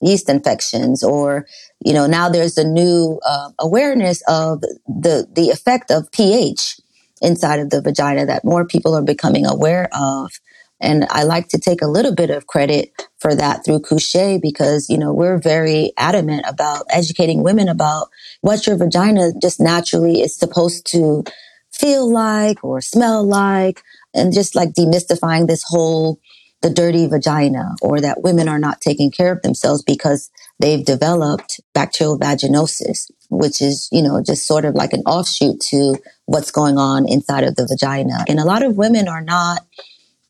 yeast 0.00 0.28
infections, 0.28 1.02
or 1.02 1.46
you 1.84 1.94
know, 1.94 2.06
now 2.06 2.28
there's 2.28 2.58
a 2.58 2.64
new 2.64 3.20
uh, 3.26 3.50
awareness 3.58 4.22
of 4.28 4.60
the 4.86 5.26
the 5.32 5.50
effect 5.50 5.90
of 5.90 6.10
pH 6.12 6.80
inside 7.22 7.60
of 7.60 7.70
the 7.70 7.80
vagina 7.82 8.26
that 8.26 8.44
more 8.44 8.66
people 8.66 8.94
are 8.94 9.02
becoming 9.02 9.46
aware 9.46 9.88
of. 9.92 10.32
And 10.80 11.06
I 11.10 11.24
like 11.24 11.48
to 11.48 11.58
take 11.58 11.82
a 11.82 11.88
little 11.88 12.14
bit 12.14 12.30
of 12.30 12.46
credit 12.46 12.92
for 13.18 13.34
that 13.34 13.64
through 13.64 13.80
Kushae 13.80 14.40
because, 14.40 14.88
you 14.88 14.96
know, 14.96 15.12
we're 15.12 15.38
very 15.38 15.92
adamant 15.96 16.44
about 16.48 16.86
educating 16.90 17.42
women 17.42 17.68
about 17.68 18.08
what 18.42 18.66
your 18.66 18.76
vagina 18.76 19.32
just 19.42 19.60
naturally 19.60 20.20
is 20.22 20.36
supposed 20.36 20.86
to 20.88 21.24
feel 21.72 22.10
like 22.10 22.62
or 22.62 22.80
smell 22.80 23.24
like 23.24 23.82
and 24.14 24.32
just 24.32 24.54
like 24.54 24.70
demystifying 24.70 25.46
this 25.48 25.64
whole 25.66 26.18
the 26.60 26.70
dirty 26.70 27.06
vagina 27.06 27.74
or 27.82 28.00
that 28.00 28.22
women 28.22 28.48
are 28.48 28.58
not 28.58 28.80
taking 28.80 29.10
care 29.10 29.32
of 29.32 29.42
themselves 29.42 29.82
because 29.82 30.30
they've 30.58 30.84
developed 30.84 31.60
bacterial 31.72 32.18
vaginosis, 32.18 33.10
which 33.30 33.62
is, 33.62 33.88
you 33.92 34.02
know, 34.02 34.22
just 34.22 34.46
sort 34.46 34.64
of 34.64 34.74
like 34.74 34.92
an 34.92 35.02
offshoot 35.02 35.60
to 35.60 35.96
what's 36.26 36.50
going 36.50 36.76
on 36.76 37.08
inside 37.08 37.44
of 37.44 37.54
the 37.54 37.66
vagina. 37.66 38.24
And 38.28 38.40
a 38.40 38.44
lot 38.44 38.64
of 38.64 38.76
women 38.76 39.06
are 39.06 39.22
not 39.22 39.64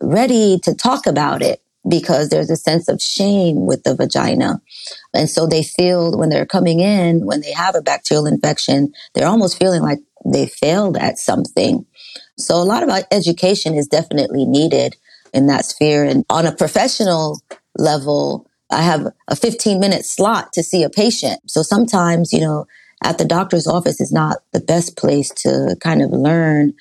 ready 0.00 0.58
to 0.64 0.75
talk 0.75 1.06
about 1.06 1.42
it 1.42 1.62
because 1.88 2.28
there's 2.28 2.50
a 2.50 2.56
sense 2.56 2.88
of 2.88 3.00
shame 3.00 3.64
with 3.64 3.82
the 3.85 3.94
vagina. 3.94 4.61
And 5.14 5.30
so 5.30 5.47
they 5.47 5.62
feel 5.62 6.18
when 6.18 6.28
they're 6.28 6.44
coming 6.44 6.80
in, 6.80 7.25
when 7.25 7.40
they 7.40 7.52
have 7.52 7.75
a 7.75 7.80
bacterial 7.80 8.26
infection, 8.26 8.92
they're 9.14 9.28
almost 9.28 9.58
feeling 9.58 9.82
like 9.82 10.00
they 10.26 10.47
failed 10.47 10.99
at 10.99 11.18
something. 11.18 11.87
So 12.37 12.56
a 12.56 12.64
lot 12.64 12.82
of 12.82 12.90
education 13.11 13.75
is 13.75 13.87
definitely 13.87 14.44
needed 14.44 14.97
in 15.32 15.47
that 15.47 15.64
sphere. 15.64 16.04
And 16.04 16.25
on 16.30 16.47
a 16.47 16.54
professional 16.54 17.40
level, 17.76 18.49
I 18.70 18.82
have 18.82 19.08
a 19.28 19.37
15 19.37 19.80
minute 19.80 20.04
slot 20.04 20.52
to 20.54 20.62
see 20.62 20.82
a 20.82 20.90
patient. 20.90 21.40
So 21.47 21.62
sometimes, 21.62 22.32
you 22.32 22.40
know, 22.40 22.66
at 23.02 23.18
the 23.18 23.25
doctor's 23.25 23.66
office 23.66 24.00
is 24.00 24.12
not 24.12 24.38
the 24.52 24.61
best 24.61 24.97
place 24.97 25.30
to 25.30 25.76
kind 25.80 26.02
of 26.02 26.11
learn 26.11 26.75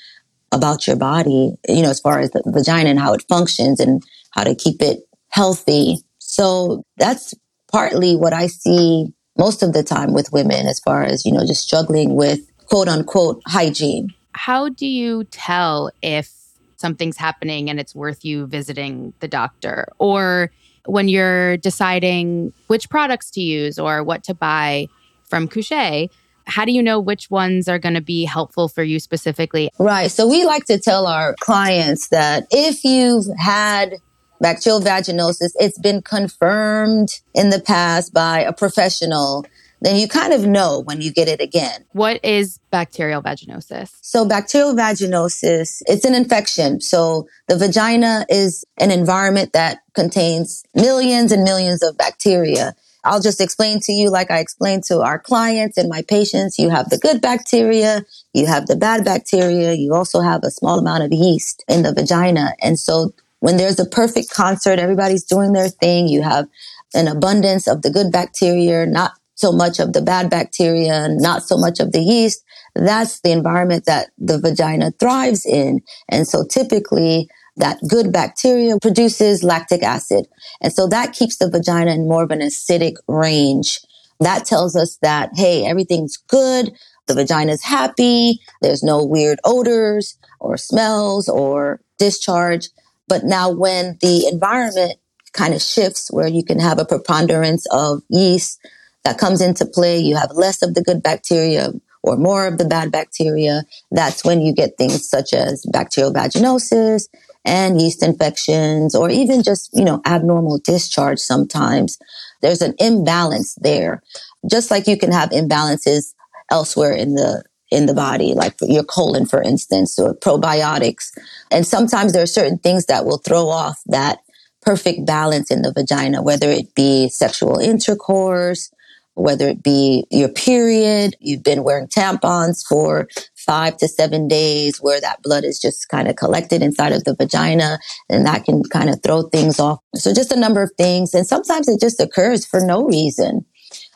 about 0.51 0.87
your 0.87 0.95
body, 0.95 1.53
you 1.67 1.81
know, 1.81 1.89
as 1.89 1.99
far 1.99 2.19
as 2.19 2.31
the 2.31 2.41
vagina 2.45 2.89
and 2.89 2.99
how 2.99 3.13
it 3.13 3.23
functions 3.29 3.79
and 3.79 4.03
how 4.31 4.43
to 4.43 4.55
keep 4.55 4.81
it 4.81 5.07
healthy. 5.29 5.97
So 6.19 6.83
that's 6.97 7.33
partly 7.71 8.15
what 8.15 8.33
I 8.33 8.47
see 8.47 9.13
most 9.37 9.61
of 9.61 9.73
the 9.73 9.83
time 9.83 10.13
with 10.13 10.31
women 10.31 10.65
as 10.65 10.79
far 10.79 11.03
as, 11.03 11.25
you 11.25 11.31
know, 11.31 11.45
just 11.45 11.63
struggling 11.63 12.15
with 12.15 12.39
quote 12.65 12.87
unquote 12.87 13.41
hygiene. 13.45 14.09
How 14.33 14.69
do 14.69 14.85
you 14.85 15.25
tell 15.25 15.91
if 16.01 16.31
something's 16.77 17.17
happening 17.17 17.69
and 17.69 17.79
it's 17.79 17.93
worth 17.93 18.23
you 18.23 18.47
visiting 18.47 19.13
the 19.19 19.27
doctor? 19.27 19.87
Or 19.97 20.51
when 20.85 21.09
you're 21.09 21.57
deciding 21.57 22.53
which 22.67 22.89
products 22.89 23.29
to 23.31 23.41
use 23.41 23.77
or 23.77 24.03
what 24.03 24.23
to 24.23 24.33
buy 24.33 24.87
from 25.25 25.47
Kushae, 25.47 26.09
how 26.45 26.63
do 26.63 26.71
you 26.71 26.81
know 26.81 26.99
which 26.99 27.29
ones 27.29 27.67
are 27.67 27.77
going 27.77 27.95
to 27.95 28.01
be 28.01 28.23
helpful 28.23 28.69
for 28.69 28.83
you 28.83 28.99
specifically? 28.99 29.69
Right. 29.77 30.09
So 30.09 30.27
we 30.27 30.45
like 30.45 30.65
to 30.65 30.79
tell 30.79 31.05
our 31.05 31.35
clients 31.41 32.07
that 32.07 32.47
if 32.51 32.85
you've 32.85 33.27
had 33.37 33.95
bacterial 34.39 34.79
vaginosis, 34.79 35.51
it's 35.55 35.77
been 35.79 36.01
confirmed 36.01 37.09
in 37.33 37.49
the 37.49 37.59
past 37.59 38.13
by 38.13 38.39
a 38.39 38.53
professional 38.53 39.45
then 39.81 39.95
you 39.95 40.07
kind 40.07 40.33
of 40.33 40.45
know 40.45 40.81
when 40.85 41.01
you 41.01 41.11
get 41.11 41.27
it 41.27 41.39
again. 41.39 41.85
What 41.91 42.23
is 42.23 42.59
bacterial 42.71 43.21
vaginosis? 43.21 43.91
So 44.01 44.27
bacterial 44.27 44.73
vaginosis, 44.73 45.81
it's 45.85 46.05
an 46.05 46.15
infection. 46.15 46.81
So 46.81 47.27
the 47.47 47.57
vagina 47.57 48.25
is 48.29 48.65
an 48.79 48.91
environment 48.91 49.53
that 49.53 49.79
contains 49.93 50.63
millions 50.73 51.31
and 51.31 51.43
millions 51.43 51.83
of 51.83 51.97
bacteria. 51.97 52.75
I'll 53.03 53.21
just 53.21 53.39
explain 53.39 53.79
to 53.81 53.93
you, 53.93 54.09
like 54.09 54.31
I 54.31 54.39
explained 54.39 54.83
to 54.85 54.99
our 54.99 55.17
clients 55.17 55.77
and 55.77 55.87
my 55.87 56.01
patients, 56.01 56.59
you 56.59 56.69
have 56.69 56.89
the 56.89 56.97
good 56.97 57.21
bacteria, 57.21 58.03
you 58.33 58.47
have 58.47 58.67
the 58.67 58.75
bad 58.75 59.05
bacteria, 59.05 59.73
you 59.73 59.93
also 59.93 60.19
have 60.19 60.43
a 60.43 60.51
small 60.51 60.79
amount 60.79 61.03
of 61.03 61.13
yeast 61.13 61.63
in 61.69 61.83
the 61.83 61.93
vagina. 61.93 62.53
And 62.61 62.77
so 62.77 63.13
when 63.39 63.57
there's 63.57 63.79
a 63.79 63.85
perfect 63.85 64.31
concert, 64.31 64.79
everybody's 64.79 65.23
doing 65.23 65.53
their 65.53 65.69
thing, 65.69 66.09
you 66.09 66.21
have 66.21 66.47
an 66.93 67.07
abundance 67.07 67.67
of 67.67 67.81
the 67.81 67.91
good 67.91 68.11
bacteria, 68.11 68.85
not 68.85 69.13
so 69.37 69.51
much 69.51 69.79
of 69.79 69.93
the 69.93 70.01
bad 70.01 70.29
bacteria, 70.29 71.05
and 71.05 71.21
not 71.21 71.43
so 71.43 71.57
much 71.57 71.79
of 71.79 71.91
the 71.91 72.01
yeast. 72.01 72.43
That's 72.75 73.21
the 73.21 73.31
environment 73.31 73.85
that 73.85 74.09
the 74.17 74.39
vagina 74.39 74.91
thrives 74.99 75.45
in. 75.45 75.81
And 76.09 76.27
so 76.27 76.43
typically 76.43 77.29
that 77.55 77.79
good 77.87 78.11
bacteria 78.11 78.77
produces 78.79 79.43
lactic 79.43 79.83
acid. 79.83 80.27
And 80.61 80.73
so 80.73 80.87
that 80.87 81.13
keeps 81.13 81.37
the 81.37 81.49
vagina 81.49 81.91
in 81.91 82.07
more 82.07 82.23
of 82.23 82.31
an 82.31 82.39
acidic 82.39 82.95
range. 83.07 83.79
That 84.19 84.45
tells 84.45 84.75
us 84.75 84.97
that, 85.01 85.29
hey, 85.35 85.65
everything's 85.65 86.17
good. 86.17 86.71
The 87.07 87.13
vagina 87.13 87.53
is 87.53 87.63
happy. 87.63 88.39
There's 88.61 88.83
no 88.83 89.05
weird 89.05 89.39
odors 89.43 90.17
or 90.39 90.57
smells 90.57 91.29
or 91.29 91.79
discharge. 91.97 92.69
But 93.07 93.23
now 93.23 93.49
when 93.49 93.97
the 94.01 94.27
environment 94.31 94.99
kind 95.33 95.53
of 95.53 95.61
shifts 95.61 96.11
where 96.11 96.27
you 96.27 96.43
can 96.43 96.59
have 96.59 96.79
a 96.79 96.85
preponderance 96.85 97.65
of 97.71 98.01
yeast 98.09 98.59
that 99.03 99.17
comes 99.17 99.41
into 99.41 99.65
play, 99.65 99.99
you 99.99 100.15
have 100.15 100.31
less 100.33 100.61
of 100.61 100.73
the 100.73 100.83
good 100.83 101.01
bacteria, 101.01 101.71
or 102.03 102.17
more 102.17 102.47
of 102.47 102.57
the 102.57 102.65
bad 102.65 102.91
bacteria, 102.91 103.63
that's 103.91 104.23
when 104.23 104.41
you 104.41 104.53
get 104.53 104.77
things 104.77 105.07
such 105.07 105.33
as 105.33 105.65
bacterial 105.71 106.13
vaginosis 106.13 107.07
and 107.45 107.81
yeast 107.81 108.03
infections, 108.03 108.95
or 108.95 109.09
even 109.09 109.43
just, 109.43 109.69
you 109.73 109.83
know, 109.83 110.01
abnormal 110.05 110.59
discharge 110.59 111.19
sometimes. 111.19 111.97
There's 112.41 112.61
an 112.61 112.75
imbalance 112.79 113.55
there. 113.55 114.03
Just 114.49 114.71
like 114.71 114.87
you 114.87 114.97
can 114.97 115.11
have 115.11 115.29
imbalances 115.31 116.13
elsewhere 116.51 116.93
in 116.93 117.15
the 117.15 117.43
in 117.69 117.85
the 117.85 117.93
body, 117.93 118.33
like 118.33 118.55
your 118.61 118.83
colon, 118.83 119.25
for 119.25 119.41
instance, 119.41 119.99
or 119.99 120.13
probiotics. 120.15 121.11
And 121.51 121.67
sometimes 121.67 122.13
there 122.13 122.23
are 122.23 122.27
certain 122.27 122.57
things 122.59 122.85
that 122.85 123.03
will 123.03 123.17
throw 123.17 123.49
off 123.49 123.81
that 123.87 124.19
perfect 124.61 125.05
balance 125.05 125.51
in 125.51 125.63
the 125.63 125.73
vagina, 125.73 126.21
whether 126.21 126.49
it 126.49 126.73
be 126.75 127.09
sexual 127.09 127.57
intercourse, 127.57 128.71
whether 129.17 129.47
it 129.47 129.63
be 129.63 130.05
your 130.11 130.29
period, 130.29 131.15
you've 131.19 131.43
been 131.43 131.63
wearing 131.63 131.87
tampons 131.87 132.63
for 132.63 133.07
five 133.35 133.75
to 133.77 133.87
seven 133.87 134.27
days 134.27 134.77
where 134.77 135.01
that 135.01 135.23
blood 135.23 135.43
is 135.43 135.59
just 135.59 135.89
kind 135.89 136.07
of 136.07 136.15
collected 136.15 136.61
inside 136.61 136.91
of 136.91 137.03
the 137.03 137.15
vagina 137.15 137.79
and 138.09 138.27
that 138.27 138.45
can 138.45 138.61
kind 138.63 138.89
of 138.89 139.01
throw 139.01 139.23
things 139.23 139.59
off. 139.59 139.79
So 139.95 140.13
just 140.13 140.31
a 140.31 140.39
number 140.39 140.61
of 140.61 140.71
things. 140.77 141.15
And 141.15 141.25
sometimes 141.25 141.67
it 141.67 141.79
just 141.79 141.99
occurs 141.99 142.45
for 142.45 142.59
no 142.59 142.85
reason. 142.85 143.43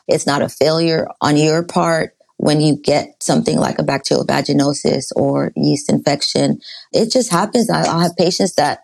It's 0.08 0.26
not 0.26 0.42
a 0.42 0.48
failure 0.48 1.06
on 1.20 1.36
your 1.36 1.62
part 1.62 2.16
when 2.38 2.60
you 2.60 2.76
get 2.76 3.22
something 3.22 3.58
like 3.58 3.78
a 3.78 3.84
bacterial 3.84 4.26
vaginosis 4.26 5.12
or 5.14 5.52
yeast 5.54 5.88
infection. 5.88 6.58
It 6.92 7.12
just 7.12 7.30
happens. 7.30 7.70
I'll 7.70 8.00
have 8.00 8.16
patients 8.16 8.56
that 8.56 8.80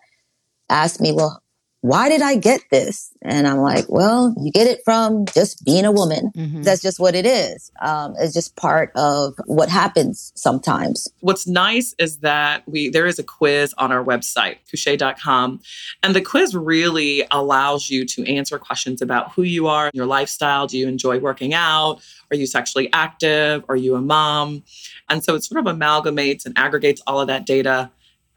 ask 0.69 1.01
me, 1.01 1.11
well, 1.11 1.43
why 1.81 2.09
did 2.09 2.21
I 2.21 2.35
get 2.35 2.61
this? 2.71 3.11
And 3.21 3.47
I'm 3.47 3.59
like, 3.59 3.85
well, 3.87 4.35
you 4.37 4.51
get 4.51 4.67
it 4.67 4.81
from 4.83 5.25
just 5.27 5.63
being 5.63 5.85
a 5.85 5.91
woman. 5.91 6.31
Mm-hmm. 6.35 6.63
That's 6.63 6.81
just 6.81 6.99
what 6.99 7.15
it 7.15 7.25
is. 7.25 7.71
Um, 7.81 8.15
it's 8.19 8.33
just 8.33 8.57
part 8.57 8.91
of 8.95 9.35
what 9.45 9.69
happens 9.69 10.33
sometimes. 10.35 11.07
What's 11.21 11.47
nice 11.47 11.95
is 11.97 12.17
that 12.17 12.67
we 12.67 12.89
there 12.89 13.05
is 13.05 13.17
a 13.17 13.23
quiz 13.23 13.73
on 13.77 13.93
our 13.93 14.03
website, 14.03 14.57
kushae.com. 14.71 15.61
And 16.03 16.15
the 16.15 16.21
quiz 16.21 16.53
really 16.53 17.23
allows 17.31 17.89
you 17.89 18.05
to 18.07 18.25
answer 18.25 18.59
questions 18.59 19.01
about 19.01 19.31
who 19.31 19.43
you 19.43 19.67
are, 19.67 19.89
your 19.93 20.05
lifestyle. 20.05 20.67
Do 20.67 20.77
you 20.77 20.87
enjoy 20.87 21.19
working 21.19 21.53
out? 21.53 22.01
Are 22.29 22.35
you 22.35 22.45
sexually 22.45 22.91
active? 22.91 23.63
Are 23.69 23.77
you 23.77 23.95
a 23.95 24.01
mom? 24.01 24.63
And 25.07 25.23
so 25.23 25.35
it 25.35 25.45
sort 25.45 25.65
of 25.65 25.73
amalgamates 25.73 26.45
and 26.45 26.57
aggregates 26.57 27.01
all 27.07 27.21
of 27.21 27.27
that 27.27 27.45
data 27.45 27.89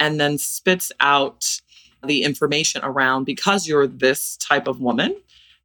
and 0.02 0.20
then 0.20 0.36
spits 0.36 0.90
out 0.98 1.60
the 2.04 2.22
information 2.22 2.82
around 2.84 3.24
because 3.24 3.66
you're 3.66 3.86
this 3.86 4.36
type 4.38 4.66
of 4.66 4.80
woman, 4.80 5.16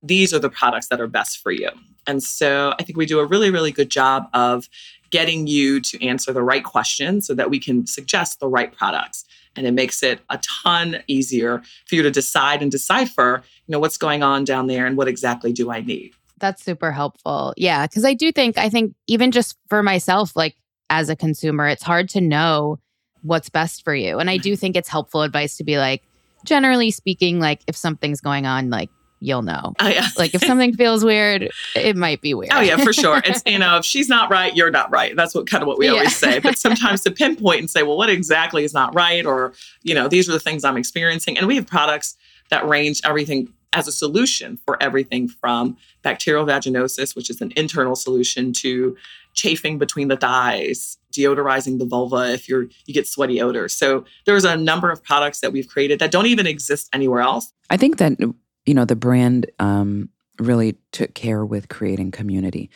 these 0.04 0.34
are 0.34 0.40
the 0.40 0.50
products 0.50 0.88
that 0.88 1.02
are 1.02 1.08
best 1.08 1.40
for 1.40 1.52
you. 1.52 1.70
And 2.06 2.24
so 2.24 2.74
I 2.80 2.84
think 2.84 2.98
we 2.98 3.06
do 3.06 3.20
a 3.20 3.26
really, 3.26 3.50
really 3.50 3.72
good 3.72 3.90
job 3.90 4.30
of 4.34 4.70
getting 5.10 5.48
you 5.48 5.80
to 5.82 6.06
answer 6.06 6.34
the 6.34 6.44
right 6.44 6.64
questions 6.64 7.28
so 7.28 7.34
that 7.34 7.50
we 7.50 7.60
can 7.60 7.86
suggest 7.86 8.40
the 8.40 8.48
right 8.48 8.76
products. 8.76 9.26
And 9.56 9.66
it 9.66 9.72
makes 9.72 10.04
it 10.04 10.20
a 10.30 10.40
ton 10.40 11.02
easier 11.08 11.62
for 11.86 11.96
you 11.96 12.04
to 12.04 12.12
decide 12.12 12.62
and 12.62 12.72
decipher, 12.72 13.44
you 13.66 13.72
know, 13.72 13.80
what's 13.80 13.98
going 13.98 14.22
on 14.24 14.44
down 14.44 14.68
there 14.68 14.86
and 14.86 14.98
what 14.98 15.08
exactly 15.08 15.52
do 15.52 15.72
I 15.72 15.82
need. 15.82 16.14
That's 16.40 16.64
super 16.64 16.92
helpful. 16.92 17.54
Yeah. 17.58 17.86
Cause 17.88 18.06
I 18.06 18.14
do 18.14 18.32
think, 18.32 18.58
I 18.58 18.70
think 18.70 18.94
even 19.08 19.32
just 19.32 19.58
for 19.68 19.82
myself, 19.82 20.36
like 20.36 20.56
as 20.90 21.10
a 21.10 21.16
consumer, 21.16 21.68
it's 21.68 21.84
hard 21.84 22.10
to 22.10 22.22
know 22.22 22.80
what's 23.24 23.50
best 23.50 23.84
for 23.84 23.96
you. 23.96 24.20
And 24.20 24.30
I 24.30 24.38
do 24.38 24.56
think 24.56 24.76
it's 24.76 24.90
helpful 24.90 25.24
advice 25.24 25.58
to 25.58 25.64
be 25.64 25.78
like, 25.78 26.04
generally 26.48 26.92
speaking, 26.92 27.40
like 27.40 27.62
if 27.68 27.76
something's 27.76 28.22
going 28.22 28.46
on, 28.46 28.70
like 28.70 28.90
you'll 29.20 29.42
know. 29.42 29.74
Oh, 29.80 29.88
yeah. 29.88 30.08
like 30.18 30.34
if 30.34 30.42
something 30.46 30.76
feels 30.76 31.04
weird, 31.04 31.50
it 31.76 31.96
might 31.96 32.22
be 32.22 32.34
weird. 32.34 32.52
Oh 32.54 32.62
yeah, 32.62 32.78
for 32.78 32.94
sure. 32.94 33.22
It's 33.24 33.42
you 33.46 33.60
know, 33.60 33.78
if 33.78 33.86
she's 33.92 34.10
not 34.10 34.30
right, 34.30 34.56
you're 34.56 34.72
not 34.72 34.92
right. 34.92 35.16
That's 35.16 35.36
what 35.36 35.48
kind 35.48 35.62
of 35.62 35.68
what 35.68 35.78
we 35.78 35.86
yeah. 35.86 35.94
always 35.94 36.16
say. 36.16 36.40
But 36.40 36.58
sometimes 36.58 37.02
to 37.04 37.12
pinpoint 37.12 37.60
and 37.60 37.70
say, 37.70 37.84
well, 37.84 37.98
what 37.98 38.10
exactly 38.10 38.64
is 38.64 38.74
not 38.74 38.94
right, 38.96 39.26
or 39.26 39.54
you 39.84 39.94
know, 39.94 40.08
these 40.08 40.28
are 40.30 40.34
the 40.34 40.40
things 40.40 40.64
I'm 40.64 40.78
experiencing. 40.78 41.38
And 41.38 41.48
we 41.48 41.56
have 41.56 41.68
products 41.68 42.16
that 42.50 42.68
range 42.68 43.02
everything 43.04 43.52
as 43.74 43.88
a 43.88 43.92
solution 43.92 44.58
for 44.66 44.82
everything 44.82 45.28
from 45.28 45.78
bacterial 46.02 46.46
vaginosis, 46.46 47.16
which 47.16 47.30
is 47.30 47.42
an 47.42 47.52
internal 47.56 47.96
solution, 47.96 48.54
to 48.54 48.96
chafing 49.38 49.78
between 49.78 50.10
the 50.10 50.18
thighs, 50.18 50.98
deodorizing 51.14 51.80
the 51.80 51.86
vulva 51.86 52.34
if 52.34 52.50
you're 52.50 52.68
you 52.86 52.94
get 52.94 53.08
sweaty 53.08 53.42
odor. 53.42 53.70
So 53.70 54.04
there's 54.26 54.44
a 54.44 54.58
number 54.58 54.92
of 54.92 55.02
products 55.04 55.40
that 55.40 55.54
we've 55.54 55.68
created 55.68 56.00
that 56.00 56.12
don't 56.12 56.26
even 56.26 56.46
exist 56.46 56.90
anywhere 56.92 57.22
else. 57.22 57.54
I 57.70 57.78
think 57.78 57.98
that 57.98 58.20
you 58.66 58.74
know 58.74 58.86
the 58.86 58.96
brand 58.96 59.50
um, 59.60 60.10
really 60.40 60.78
took 60.92 61.14
care 61.14 61.46
with 61.46 61.70
creating 61.70 62.12
community. 62.12 62.70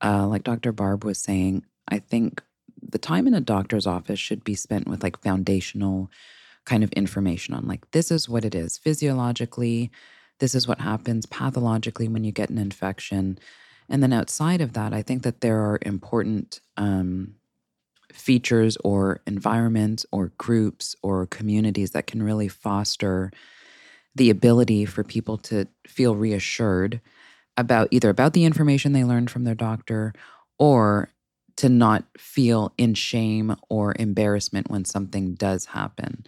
Uh, 0.00 0.26
like 0.26 0.44
Dr. 0.44 0.72
Barb 0.72 1.04
was 1.04 1.18
saying, 1.18 1.64
I 1.88 1.98
think 1.98 2.42
the 2.80 2.98
time 2.98 3.26
in 3.26 3.34
a 3.34 3.40
doctor's 3.40 3.86
office 3.86 4.18
should 4.18 4.44
be 4.44 4.54
spent 4.54 4.88
with 4.88 5.02
like 5.02 5.20
foundational 5.22 6.10
kind 6.64 6.84
of 6.84 6.92
information 6.92 7.54
on 7.54 7.66
like 7.66 7.90
this 7.90 8.12
is 8.12 8.28
what 8.28 8.44
it 8.44 8.54
is 8.54 8.78
physiologically 8.78 9.90
this 10.42 10.56
is 10.56 10.66
what 10.66 10.80
happens 10.80 11.24
pathologically 11.24 12.08
when 12.08 12.24
you 12.24 12.32
get 12.32 12.50
an 12.50 12.58
infection. 12.58 13.38
And 13.88 14.02
then 14.02 14.12
outside 14.12 14.60
of 14.60 14.72
that, 14.72 14.92
I 14.92 15.02
think 15.02 15.22
that 15.22 15.40
there 15.40 15.60
are 15.60 15.78
important 15.82 16.60
um, 16.76 17.34
features 18.12 18.76
or 18.84 19.20
environments 19.26 20.06
or 20.12 20.32
groups 20.38 20.94
or 21.02 21.26
communities 21.26 21.92
that 21.92 22.06
can 22.06 22.22
really 22.22 22.48
foster 22.48 23.30
the 24.14 24.30
ability 24.30 24.84
for 24.84 25.02
people 25.02 25.38
to 25.38 25.66
feel 25.86 26.14
reassured 26.14 27.00
about 27.56 27.88
either 27.90 28.10
about 28.10 28.32
the 28.32 28.44
information 28.44 28.92
they 28.92 29.04
learned 29.04 29.30
from 29.30 29.44
their 29.44 29.54
doctor 29.54 30.12
or 30.58 31.10
to 31.56 31.68
not 31.68 32.04
feel 32.18 32.72
in 32.78 32.94
shame 32.94 33.54
or 33.68 33.94
embarrassment 33.98 34.70
when 34.70 34.84
something 34.84 35.34
does 35.34 35.66
happen 35.66 36.24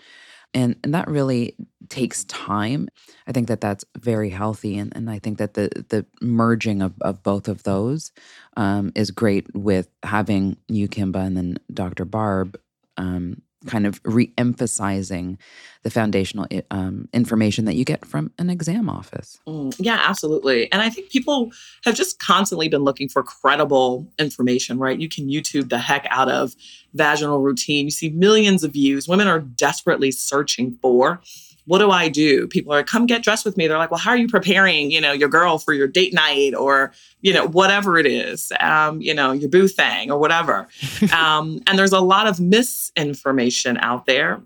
and 0.54 0.76
and 0.84 0.94
that 0.94 1.08
really 1.08 1.56
takes 1.88 2.24
time. 2.24 2.88
I 3.26 3.32
think 3.32 3.48
that 3.48 3.60
that's 3.60 3.84
very 3.98 4.30
healthy 4.30 4.76
and, 4.78 4.94
and 4.96 5.10
i 5.10 5.18
think 5.18 5.38
that 5.38 5.54
the 5.54 5.70
the 5.88 6.04
merging 6.20 6.82
of, 6.82 6.92
of 7.00 7.22
both 7.22 7.48
of 7.48 7.62
those 7.62 8.12
um, 8.56 8.92
is 8.94 9.10
great 9.10 9.46
with 9.54 9.88
having 10.02 10.56
you 10.68 10.88
kimba 10.88 11.24
and 11.26 11.36
then 11.36 11.58
dr 11.72 12.04
barb 12.06 12.58
um, 12.96 13.42
kind 13.66 13.86
of 13.86 14.00
re-emphasizing 14.04 15.38
the 15.82 15.90
foundational 15.90 16.46
um, 16.70 17.08
information 17.12 17.66
that 17.66 17.74
you 17.74 17.84
get 17.84 18.06
from 18.06 18.30
an 18.38 18.48
exam 18.48 18.88
office. 18.88 19.38
Mm, 19.46 19.74
yeah 19.78 20.00
absolutely. 20.02 20.70
And 20.72 20.82
i 20.82 20.90
think 20.90 21.10
people 21.10 21.50
have 21.84 21.94
just 21.94 22.18
constantly 22.18 22.68
been 22.68 22.82
looking 22.82 23.08
for 23.08 23.22
credible 23.22 24.06
information 24.18 24.78
right? 24.78 24.98
You 24.98 25.08
can 25.08 25.28
youtube 25.28 25.68
the 25.68 25.78
heck 25.78 26.06
out 26.10 26.30
of 26.30 26.54
vaginal 26.94 27.40
routine. 27.40 27.86
You 27.86 27.90
see 27.90 28.10
millions 28.10 28.64
of 28.64 28.72
views. 28.72 29.08
Women 29.08 29.28
are 29.28 29.40
desperately 29.40 30.10
searching 30.10 30.78
for 30.80 31.20
what 31.66 31.78
do 31.78 31.90
I 31.90 32.08
do? 32.08 32.46
People 32.46 32.72
are 32.72 32.78
like, 32.78 32.86
come 32.86 33.06
get 33.06 33.22
dressed 33.22 33.44
with 33.44 33.56
me. 33.56 33.66
They're 33.66 33.78
like, 33.78 33.90
well, 33.90 34.00
how 34.00 34.10
are 34.10 34.16
you 34.16 34.28
preparing, 34.28 34.90
you 34.90 35.00
know, 35.00 35.12
your 35.12 35.28
girl 35.28 35.58
for 35.58 35.72
your 35.72 35.86
date 35.86 36.12
night 36.12 36.54
or, 36.54 36.92
you 37.22 37.32
know, 37.32 37.46
whatever 37.46 37.96
it 37.98 38.06
is, 38.06 38.52
um, 38.60 39.00
you 39.00 39.14
know, 39.14 39.32
your 39.32 39.48
boo 39.48 39.68
thing 39.68 40.10
or 40.10 40.18
whatever. 40.18 40.68
um, 41.16 41.62
and 41.66 41.78
there's 41.78 41.92
a 41.92 42.00
lot 42.00 42.26
of 42.26 42.38
misinformation 42.38 43.78
out 43.78 44.06
there. 44.06 44.42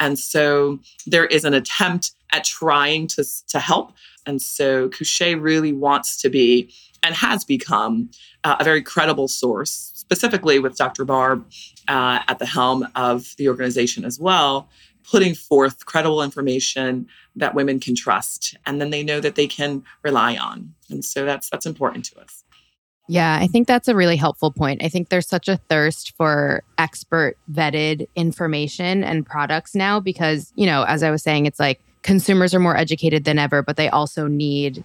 And 0.00 0.18
so 0.18 0.78
there 1.06 1.26
is 1.26 1.44
an 1.44 1.54
attempt 1.54 2.12
at 2.30 2.44
trying 2.44 3.06
to, 3.08 3.24
to 3.48 3.60
help. 3.60 3.92
And 4.26 4.40
so 4.40 4.88
Kushae 4.88 5.40
really 5.40 5.72
wants 5.72 6.16
to 6.22 6.30
be 6.30 6.72
and 7.02 7.14
has 7.14 7.44
become 7.44 8.10
uh, 8.44 8.56
a 8.60 8.64
very 8.64 8.80
credible 8.80 9.28
source, 9.28 9.92
specifically 9.94 10.58
with 10.58 10.76
Dr. 10.76 11.04
Barb 11.04 11.44
uh, 11.88 12.20
at 12.28 12.38
the 12.38 12.46
helm 12.46 12.86
of 12.94 13.34
the 13.36 13.48
organization 13.48 14.04
as 14.04 14.18
well 14.18 14.68
putting 15.10 15.34
forth 15.34 15.86
credible 15.86 16.22
information 16.22 17.06
that 17.36 17.54
women 17.54 17.80
can 17.80 17.94
trust 17.94 18.56
and 18.66 18.80
then 18.80 18.90
they 18.90 19.02
know 19.02 19.20
that 19.20 19.34
they 19.34 19.46
can 19.46 19.82
rely 20.02 20.36
on. 20.36 20.74
And 20.90 21.04
so 21.04 21.24
that's 21.24 21.50
that's 21.50 21.66
important 21.66 22.04
to 22.06 22.20
us. 22.20 22.44
Yeah, 23.08 23.38
I 23.40 23.46
think 23.46 23.66
that's 23.66 23.88
a 23.88 23.96
really 23.96 24.16
helpful 24.16 24.52
point. 24.52 24.82
I 24.82 24.88
think 24.88 25.08
there's 25.08 25.26
such 25.26 25.48
a 25.48 25.56
thirst 25.56 26.16
for 26.16 26.62
expert 26.78 27.36
vetted 27.52 28.06
information 28.14 29.02
and 29.02 29.26
products 29.26 29.74
now 29.74 29.98
because, 29.98 30.52
you 30.54 30.66
know, 30.66 30.84
as 30.84 31.02
I 31.02 31.10
was 31.10 31.22
saying, 31.22 31.46
it's 31.46 31.58
like 31.58 31.80
consumers 32.02 32.54
are 32.54 32.60
more 32.60 32.76
educated 32.76 33.24
than 33.24 33.38
ever, 33.38 33.62
but 33.62 33.76
they 33.76 33.88
also 33.88 34.28
need 34.28 34.84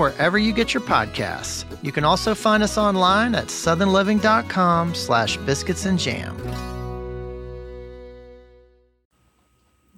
wherever 0.01 0.39
you 0.39 0.51
get 0.51 0.73
your 0.73 0.81
podcasts. 0.81 1.63
You 1.83 1.91
can 1.91 2.03
also 2.03 2.33
find 2.33 2.63
us 2.63 2.75
online 2.77 3.35
at 3.35 3.47
southernliving.com 3.47 4.95
slash 4.95 5.37
biscuits 5.37 5.85
and 5.85 5.99
jam. 5.99 6.35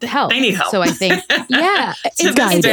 Help. 0.04 0.32
They 0.32 0.40
need 0.40 0.56
help. 0.56 0.72
So 0.72 0.82
I 0.82 0.88
think, 0.88 1.24
yeah, 1.50 1.94
it's 2.06 2.34
guidance. 2.34 2.66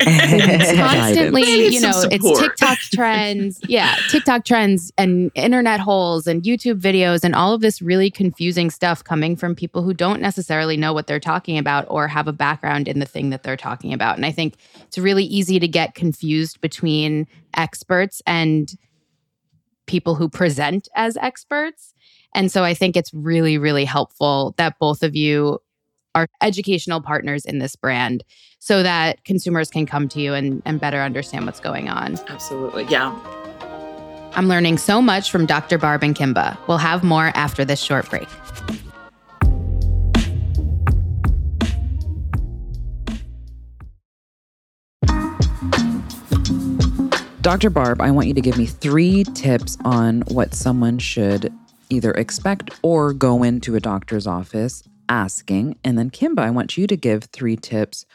It's 0.00 0.78
constantly, 0.78 1.42
They 1.42 1.68
you 1.68 1.80
know, 1.80 1.90
it's 1.90 2.24
support. 2.24 2.40
TikTok 2.40 2.78
trends. 2.92 3.60
Yeah, 3.68 3.96
TikTok 4.10 4.44
trends 4.44 4.92
and 4.98 5.30
internet 5.34 5.80
holes 5.80 6.26
and 6.26 6.42
YouTube 6.42 6.80
videos 6.80 7.24
and 7.24 7.34
all 7.34 7.54
of 7.54 7.60
this 7.60 7.80
really 7.82 8.10
confusing 8.10 8.70
stuff 8.70 9.02
coming 9.04 9.36
from 9.36 9.54
people 9.54 9.82
who 9.82 9.94
don't 9.94 10.20
necessarily 10.20 10.76
know 10.76 10.92
what 10.92 11.06
they're 11.06 11.20
talking 11.20 11.58
about 11.58 11.86
or 11.88 12.08
have 12.08 12.28
a 12.28 12.32
background 12.32 12.88
in 12.88 12.98
the 12.98 13.06
thing 13.06 13.30
that 13.30 13.42
they're 13.42 13.56
talking 13.56 13.92
about. 13.92 14.16
And 14.16 14.26
I 14.26 14.32
think 14.32 14.54
it's 14.82 14.98
really 14.98 15.24
easy 15.24 15.58
to 15.58 15.68
get 15.68 15.94
confused 15.94 16.60
between 16.60 17.26
experts 17.54 18.22
and 18.26 18.72
people 19.86 20.14
who 20.14 20.28
present 20.28 20.88
as 20.94 21.16
experts. 21.16 21.94
And 22.34 22.52
so 22.52 22.64
I 22.64 22.74
think 22.74 22.96
it's 22.96 23.14
really, 23.14 23.56
really 23.56 23.84
helpful 23.84 24.54
that 24.58 24.78
both 24.78 25.02
of 25.02 25.16
you 25.16 25.60
are 26.16 26.26
educational 26.40 27.02
partners 27.02 27.44
in 27.44 27.58
this 27.58 27.76
brand 27.76 28.24
so 28.58 28.82
that 28.82 29.22
consumers 29.24 29.68
can 29.68 29.84
come 29.84 30.08
to 30.08 30.20
you 30.20 30.32
and, 30.32 30.62
and 30.64 30.80
better 30.80 31.02
understand 31.02 31.44
what's 31.44 31.60
going 31.60 31.90
on. 31.90 32.18
Absolutely. 32.28 32.84
Yeah. 32.84 33.14
I'm 34.32 34.48
learning 34.48 34.78
so 34.78 35.02
much 35.02 35.30
from 35.30 35.44
Dr. 35.44 35.76
Barb 35.76 36.02
and 36.02 36.16
Kimba. 36.16 36.56
We'll 36.66 36.78
have 36.78 37.04
more 37.04 37.32
after 37.34 37.66
this 37.66 37.80
short 37.80 38.08
break. 38.08 38.28
Dr. 47.42 47.70
Barb, 47.70 48.00
I 48.00 48.10
want 48.10 48.26
you 48.26 48.34
to 48.34 48.40
give 48.40 48.56
me 48.56 48.66
three 48.66 49.22
tips 49.34 49.76
on 49.84 50.22
what 50.22 50.54
someone 50.54 50.98
should 50.98 51.52
either 51.90 52.10
expect 52.12 52.70
or 52.82 53.12
go 53.12 53.42
into 53.42 53.76
a 53.76 53.80
doctor's 53.80 54.26
office 54.26 54.82
asking. 55.08 55.78
And 55.84 55.98
then, 55.98 56.10
Kimba, 56.10 56.40
I 56.40 56.50
want 56.50 56.76
you 56.76 56.86
to 56.86 56.96
give 56.96 57.24
three 57.24 57.56
tips 57.56 58.06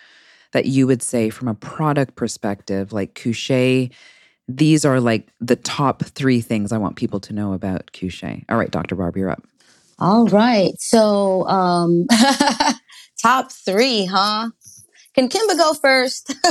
that 0.52 0.66
you 0.66 0.88
would 0.88 1.02
say 1.02 1.30
from 1.30 1.48
a 1.48 1.56
product 1.56 2.16
perspective, 2.16 2.92
like 2.94 3.16
Kushae. 3.16 3.92
These 4.48 4.84
are 4.84 5.00
like 5.00 5.30
the 5.40 5.56
top 5.56 6.04
three 6.04 6.42
things 6.42 6.72
I 6.72 6.78
want 6.78 6.98
people 6.98 7.20
to 7.22 7.34
know 7.34 7.54
about 7.54 7.92
Kushae. 7.94 8.44
All 8.50 8.58
right, 8.58 8.72
Dr. 8.72 8.96
Barb, 8.96 9.16
you're 9.16 9.30
up. 9.30 9.44
All 10.00 10.26
right. 10.28 10.74
So, 10.80 11.48
um, 11.48 12.08
top 13.22 13.52
three, 13.52 14.06
huh? 14.06 14.50
Can 15.14 15.28
Kimba 15.28 15.58
go 15.58 15.74
first? 15.74 16.34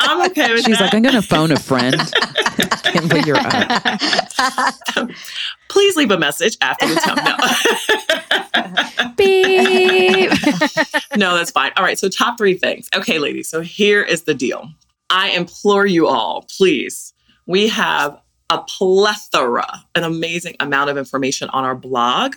I'm 0.00 0.30
okay 0.30 0.52
with 0.54 0.64
She's 0.64 0.78
that. 0.78 0.84
like, 0.84 0.94
I'm 0.94 1.02
going 1.02 1.14
to 1.14 1.20
phone 1.20 1.52
a 1.52 1.58
friend. 1.58 1.94
Kimba, 2.88 3.26
you're 3.26 3.36
up. 3.36 5.10
Please 5.68 5.94
leave 5.96 6.10
a 6.10 6.18
message 6.18 6.56
after 6.62 6.86
the 6.86 6.94
tone. 6.94 7.16
No. 9.04 9.12
Beep. 9.16 10.30
no, 11.18 11.36
that's 11.36 11.50
fine. 11.50 11.72
All 11.76 11.84
right. 11.84 11.98
So, 11.98 12.08
top 12.08 12.38
three 12.38 12.54
things. 12.56 12.88
Okay, 12.94 13.18
ladies. 13.18 13.48
So, 13.48 13.60
here 13.60 14.02
is 14.02 14.22
the 14.22 14.34
deal. 14.34 14.70
I 15.10 15.30
implore 15.30 15.84
you 15.84 16.06
all, 16.06 16.46
please. 16.56 17.12
We 17.46 17.68
have 17.68 18.18
a 18.48 18.58
plethora, 18.62 19.84
an 19.94 20.04
amazing 20.04 20.56
amount 20.60 20.88
of 20.88 20.96
information 20.96 21.50
on 21.50 21.64
our 21.64 21.74
blog. 21.74 22.36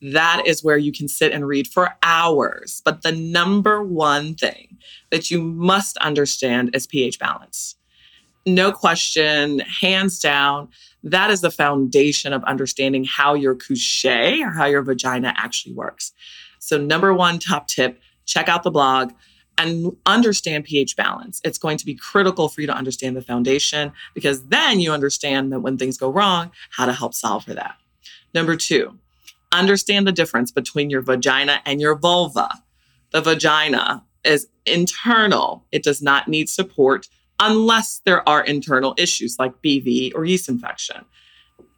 That 0.00 0.42
is 0.46 0.62
where 0.62 0.78
you 0.78 0.92
can 0.92 1.08
sit 1.08 1.32
and 1.32 1.46
read 1.46 1.66
for 1.66 1.90
hours. 2.02 2.82
But 2.84 3.02
the 3.02 3.12
number 3.12 3.82
one 3.82 4.34
thing 4.34 4.78
that 5.10 5.30
you 5.30 5.42
must 5.42 5.96
understand 5.98 6.70
is 6.74 6.86
pH 6.86 7.18
balance. 7.18 7.74
No 8.46 8.72
question, 8.72 9.58
hands 9.60 10.20
down, 10.20 10.68
that 11.02 11.30
is 11.30 11.40
the 11.40 11.50
foundation 11.50 12.32
of 12.32 12.42
understanding 12.44 13.04
how 13.04 13.34
your 13.34 13.54
couche 13.54 14.06
or 14.40 14.50
how 14.50 14.66
your 14.66 14.82
vagina 14.82 15.34
actually 15.36 15.74
works. 15.74 16.12
So, 16.58 16.78
number 16.78 17.12
one 17.14 17.38
top 17.38 17.68
tip 17.68 18.00
check 18.26 18.48
out 18.48 18.62
the 18.62 18.70
blog. 18.70 19.12
and 19.60 19.96
understand 20.06 20.64
pH 20.64 20.94
balance. 20.94 21.40
It's 21.42 21.58
going 21.58 21.78
to 21.78 21.84
be 21.84 21.96
critical 21.96 22.48
for 22.48 22.60
you 22.60 22.68
to 22.68 22.72
understand 22.72 23.16
the 23.16 23.22
foundation 23.22 23.90
because 24.14 24.46
then 24.46 24.78
you 24.78 24.92
understand 24.92 25.50
that 25.50 25.58
when 25.58 25.76
things 25.76 25.98
go 25.98 26.10
wrong, 26.10 26.52
how 26.70 26.86
to 26.86 26.92
help 26.92 27.12
solve 27.12 27.44
for 27.44 27.54
that. 27.54 27.74
Number 28.32 28.54
two, 28.54 28.96
understand 29.52 30.06
the 30.06 30.12
difference 30.12 30.50
between 30.50 30.90
your 30.90 31.02
vagina 31.02 31.60
and 31.64 31.80
your 31.80 31.94
vulva. 31.94 32.48
The 33.12 33.20
vagina 33.20 34.04
is 34.24 34.46
internal, 34.66 35.64
it 35.72 35.82
does 35.82 36.02
not 36.02 36.28
need 36.28 36.48
support 36.48 37.08
unless 37.40 38.00
there 38.04 38.28
are 38.28 38.44
internal 38.44 38.94
issues 38.98 39.38
like 39.38 39.62
BV 39.62 40.12
or 40.14 40.24
yeast 40.24 40.48
infection. 40.48 41.04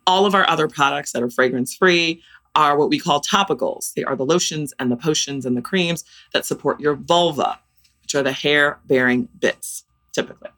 All 0.06 0.26
of 0.26 0.34
our 0.34 0.48
other 0.48 0.68
products 0.68 1.12
that 1.12 1.22
are 1.22 1.30
fragrance 1.30 1.74
free 1.74 2.22
are 2.56 2.76
what 2.76 2.88
we 2.88 2.98
call 2.98 3.20
topicals. 3.20 3.92
They 3.94 4.04
are 4.04 4.16
the 4.16 4.24
lotions 4.24 4.72
and 4.78 4.90
the 4.90 4.96
potions 4.96 5.46
and 5.46 5.56
the 5.56 5.62
creams 5.62 6.04
that 6.32 6.46
support 6.46 6.80
your 6.80 6.94
vulva, 6.94 7.60
which 8.02 8.14
are 8.14 8.22
the 8.22 8.32
hair 8.32 8.80
bearing 8.86 9.28
bits, 9.38 9.84
typically. 10.12 10.50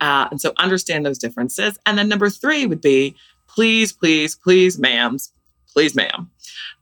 Uh, 0.00 0.28
and 0.30 0.40
so 0.40 0.52
understand 0.56 1.06
those 1.06 1.18
differences. 1.18 1.78
And 1.86 1.96
then 1.96 2.08
number 2.08 2.28
three 2.28 2.66
would 2.66 2.80
be 2.80 3.14
please, 3.46 3.92
please, 3.92 4.34
please, 4.34 4.78
ma'ams, 4.78 5.30
please, 5.72 5.94
ma'am, 5.94 6.30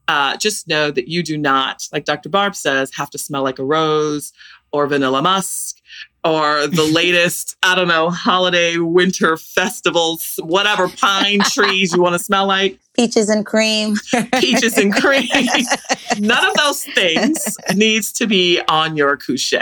uh, 0.09 0.37
just 0.37 0.69
know 0.69 0.91
that 0.91 1.09
you 1.09 1.23
do 1.23 1.39
not, 1.39 1.89
like 1.93 2.05
Dr. 2.05 2.29
Barb 2.29 2.57
says, 2.57 2.91
have 2.95 3.11
to 3.11 3.19
smell 3.19 3.43
like 3.43 3.59
a 3.59 3.65
rose 3.65 4.33
or 4.73 4.87
vanilla 4.87 5.23
musk 5.23 5.81
or 6.25 6.67
the 6.67 6.83
latest, 6.93 7.57
I 7.63 7.75
don't 7.75 7.89
know, 7.89 8.11
holiday, 8.11 8.77
winter 8.77 9.37
festivals, 9.37 10.39
whatever 10.43 10.89
pine 10.89 11.41
trees 11.41 11.93
you 11.93 12.03
want 12.03 12.15
to 12.15 12.19
smell 12.19 12.47
like. 12.47 12.79
Peaches 12.97 13.31
and 13.31 13.47
cream. 13.47 13.97
Peaches 14.35 14.77
and 14.77 14.93
cream. 14.95 15.29
None 16.19 16.45
of 16.45 16.55
those 16.55 16.85
things 16.85 17.57
needs 17.75 18.13
to 18.13 18.27
be 18.27 18.61
on 18.69 18.97
your 18.97 19.17
couche. 19.17 19.55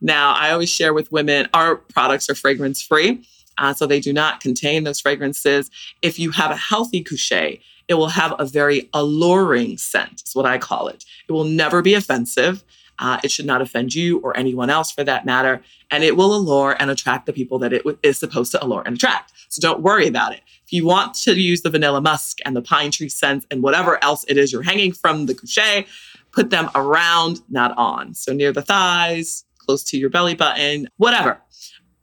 Now, 0.00 0.32
I 0.32 0.50
always 0.50 0.70
share 0.70 0.92
with 0.92 1.12
women 1.12 1.46
our 1.54 1.76
products 1.76 2.28
are 2.30 2.34
fragrance 2.34 2.82
free. 2.82 3.22
Uh, 3.58 3.74
so 3.74 3.86
they 3.86 4.00
do 4.00 4.12
not 4.12 4.40
contain 4.40 4.84
those 4.84 4.98
fragrances. 4.98 5.70
If 6.00 6.18
you 6.18 6.30
have 6.30 6.50
a 6.50 6.56
healthy 6.56 7.04
couche, 7.04 7.60
it 7.90 7.94
will 7.94 8.08
have 8.08 8.34
a 8.38 8.46
very 8.46 8.88
alluring 8.94 9.76
scent, 9.76 10.22
is 10.24 10.34
what 10.34 10.46
I 10.46 10.58
call 10.58 10.86
it. 10.86 11.04
It 11.28 11.32
will 11.32 11.44
never 11.44 11.82
be 11.82 11.94
offensive. 11.94 12.64
Uh, 13.00 13.18
it 13.24 13.32
should 13.32 13.46
not 13.46 13.60
offend 13.60 13.94
you 13.94 14.20
or 14.20 14.36
anyone 14.36 14.70
else 14.70 14.92
for 14.92 15.02
that 15.02 15.26
matter. 15.26 15.60
And 15.90 16.04
it 16.04 16.16
will 16.16 16.32
allure 16.32 16.76
and 16.78 16.88
attract 16.88 17.26
the 17.26 17.32
people 17.32 17.58
that 17.58 17.72
it 17.72 17.78
w- 17.78 17.98
is 18.04 18.16
supposed 18.16 18.52
to 18.52 18.64
allure 18.64 18.82
and 18.86 18.94
attract. 18.94 19.32
So 19.48 19.60
don't 19.60 19.80
worry 19.80 20.06
about 20.06 20.32
it. 20.32 20.42
If 20.64 20.72
you 20.72 20.86
want 20.86 21.14
to 21.14 21.34
use 21.34 21.62
the 21.62 21.70
vanilla 21.70 22.00
musk 22.00 22.38
and 22.44 22.54
the 22.54 22.62
pine 22.62 22.92
tree 22.92 23.08
scents 23.08 23.44
and 23.50 23.60
whatever 23.60 23.98
else 24.04 24.24
it 24.28 24.36
is 24.36 24.52
you're 24.52 24.62
hanging 24.62 24.92
from 24.92 25.26
the 25.26 25.34
couche, 25.34 25.84
put 26.30 26.50
them 26.50 26.70
around, 26.76 27.40
not 27.48 27.76
on. 27.76 28.14
So 28.14 28.32
near 28.32 28.52
the 28.52 28.62
thighs, 28.62 29.44
close 29.58 29.82
to 29.84 29.98
your 29.98 30.10
belly 30.10 30.36
button, 30.36 30.86
whatever, 30.98 31.40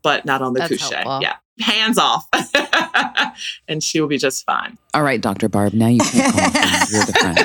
but 0.01 0.25
not 0.25 0.41
on 0.41 0.51
the 0.51 0.59
That's 0.59 0.71
couche. 0.73 0.91
helpful. 0.91 1.19
Yeah. 1.21 1.35
Hands 1.59 1.97
off. 1.97 2.27
and 3.67 3.83
she 3.83 3.99
will 3.99 4.07
be 4.07 4.17
just 4.17 4.45
fine. 4.45 4.77
All 4.93 5.03
right, 5.03 5.19
Dr. 5.19 5.49
Barb, 5.49 5.73
now 5.73 5.87
you 5.87 5.99
can 5.99 6.31
call 6.31 6.41
me. 6.41 6.51
You're 6.91 7.05
the 7.05 7.13
friend. 7.13 7.37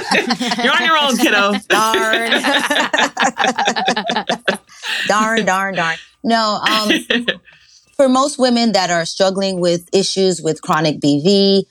You're 0.64 0.74
on 0.74 0.84
your 0.84 0.98
own, 0.98 1.16
kiddo. 1.16 1.54
darn, 5.06 5.44
darn, 5.46 5.74
darn. 5.74 5.96
No, 6.24 6.60
um, 6.68 6.92
for 7.96 8.08
most 8.08 8.38
women 8.38 8.72
that 8.72 8.90
are 8.90 9.04
struggling 9.04 9.60
with 9.60 9.88
issues 9.92 10.42
with 10.42 10.62
chronic 10.62 11.00
BV, 11.00 11.64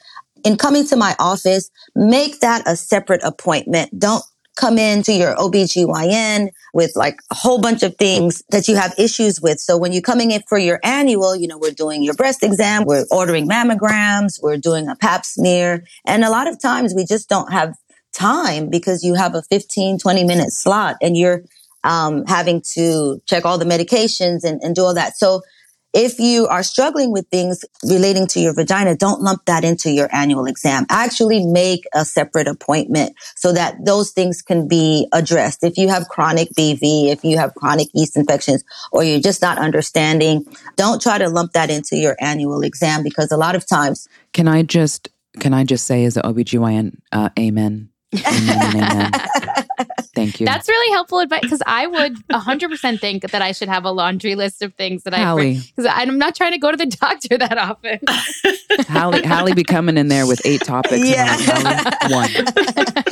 in 0.43 0.57
coming 0.57 0.85
to 0.87 0.95
my 0.95 1.15
office, 1.19 1.69
make 1.95 2.39
that 2.39 2.63
a 2.67 2.75
separate 2.75 3.21
appointment. 3.23 3.97
Don't 3.99 4.23
come 4.55 4.77
into 4.77 5.13
your 5.13 5.35
OBGYN 5.35 6.49
with 6.73 6.91
like 6.95 7.19
a 7.31 7.35
whole 7.35 7.59
bunch 7.59 7.83
of 7.83 7.95
things 7.95 8.43
that 8.49 8.67
you 8.67 8.75
have 8.75 8.93
issues 8.97 9.41
with. 9.41 9.59
So 9.59 9.77
when 9.77 9.91
you're 9.93 10.01
coming 10.01 10.31
in 10.31 10.41
for 10.47 10.57
your 10.57 10.79
annual, 10.83 11.35
you 11.35 11.47
know, 11.47 11.57
we're 11.57 11.71
doing 11.71 12.03
your 12.03 12.13
breast 12.13 12.43
exam, 12.43 12.85
we're 12.85 13.05
ordering 13.11 13.47
mammograms, 13.47 14.41
we're 14.41 14.57
doing 14.57 14.87
a 14.87 14.95
pap 14.95 15.25
smear. 15.25 15.83
And 16.05 16.23
a 16.23 16.29
lot 16.29 16.47
of 16.47 16.59
times 16.59 16.93
we 16.93 17.05
just 17.05 17.29
don't 17.29 17.51
have 17.51 17.75
time 18.13 18.69
because 18.69 19.03
you 19.03 19.13
have 19.15 19.35
a 19.35 19.41
15, 19.43 19.99
20 19.99 20.23
minute 20.23 20.51
slot 20.51 20.97
and 21.01 21.15
you're 21.15 21.43
um, 21.83 22.25
having 22.25 22.61
to 22.61 23.21
check 23.25 23.45
all 23.45 23.57
the 23.57 23.65
medications 23.65 24.43
and, 24.43 24.61
and 24.61 24.75
do 24.75 24.83
all 24.83 24.93
that. 24.93 25.17
So 25.17 25.41
if 25.93 26.19
you 26.19 26.47
are 26.47 26.63
struggling 26.63 27.11
with 27.11 27.27
things 27.27 27.65
relating 27.83 28.27
to 28.27 28.39
your 28.39 28.53
vagina, 28.53 28.95
don't 28.95 29.21
lump 29.21 29.45
that 29.45 29.63
into 29.63 29.91
your 29.91 30.13
annual 30.13 30.45
exam. 30.45 30.85
Actually 30.89 31.45
make 31.45 31.83
a 31.93 32.05
separate 32.05 32.47
appointment 32.47 33.13
so 33.35 33.51
that 33.51 33.75
those 33.85 34.11
things 34.11 34.41
can 34.41 34.67
be 34.67 35.07
addressed. 35.11 35.63
If 35.63 35.77
you 35.77 35.89
have 35.89 36.07
chronic 36.07 36.49
BV, 36.57 37.11
if 37.11 37.23
you 37.23 37.37
have 37.37 37.53
chronic 37.55 37.89
yeast 37.93 38.15
infections, 38.15 38.63
or 38.91 39.03
you're 39.03 39.19
just 39.19 39.41
not 39.41 39.57
understanding, 39.57 40.45
don't 40.77 41.01
try 41.01 41.17
to 41.17 41.27
lump 41.29 41.53
that 41.53 41.69
into 41.69 41.97
your 41.97 42.15
annual 42.19 42.61
exam 42.61 43.03
because 43.03 43.31
a 43.31 43.37
lot 43.37 43.55
of 43.55 43.67
times 43.67 44.07
Can 44.33 44.47
I 44.47 44.63
just 44.63 45.09
can 45.39 45.53
I 45.53 45.63
just 45.63 45.85
say 45.85 46.03
as 46.03 46.17
an 46.17 46.23
OBGYN, 46.23 46.97
uh, 47.11 47.29
amen. 47.39 47.89
Amen 48.13 48.75
amen. 48.75 49.11
Thank 50.13 50.39
you. 50.39 50.45
That's 50.45 50.67
really 50.67 50.91
helpful 50.93 51.19
advice 51.19 51.41
because 51.41 51.61
I 51.65 51.87
would 51.87 52.15
100% 52.27 52.99
think 52.99 53.31
that 53.31 53.41
I 53.41 53.53
should 53.53 53.69
have 53.69 53.85
a 53.85 53.91
laundry 53.91 54.35
list 54.35 54.61
of 54.61 54.73
things 54.73 55.03
that 55.03 55.13
I 55.13 55.53
because 55.75 55.85
I'm 55.89 56.17
not 56.17 56.35
trying 56.35 56.51
to 56.51 56.57
go 56.57 56.69
to 56.69 56.77
the 56.77 56.85
doctor 57.01 57.37
that 57.37 57.57
often. 57.57 57.99
Hallie, 58.89 59.23
Hallie 59.23 59.53
be 59.53 59.63
coming 59.63 59.97
in 59.97 60.09
there 60.09 60.27
with 60.27 60.41
eight 60.45 60.61
topics. 60.61 61.07
Yeah. 61.07 61.35
like, 61.63 62.01
Hallie, 62.01 62.13
one 62.13 62.29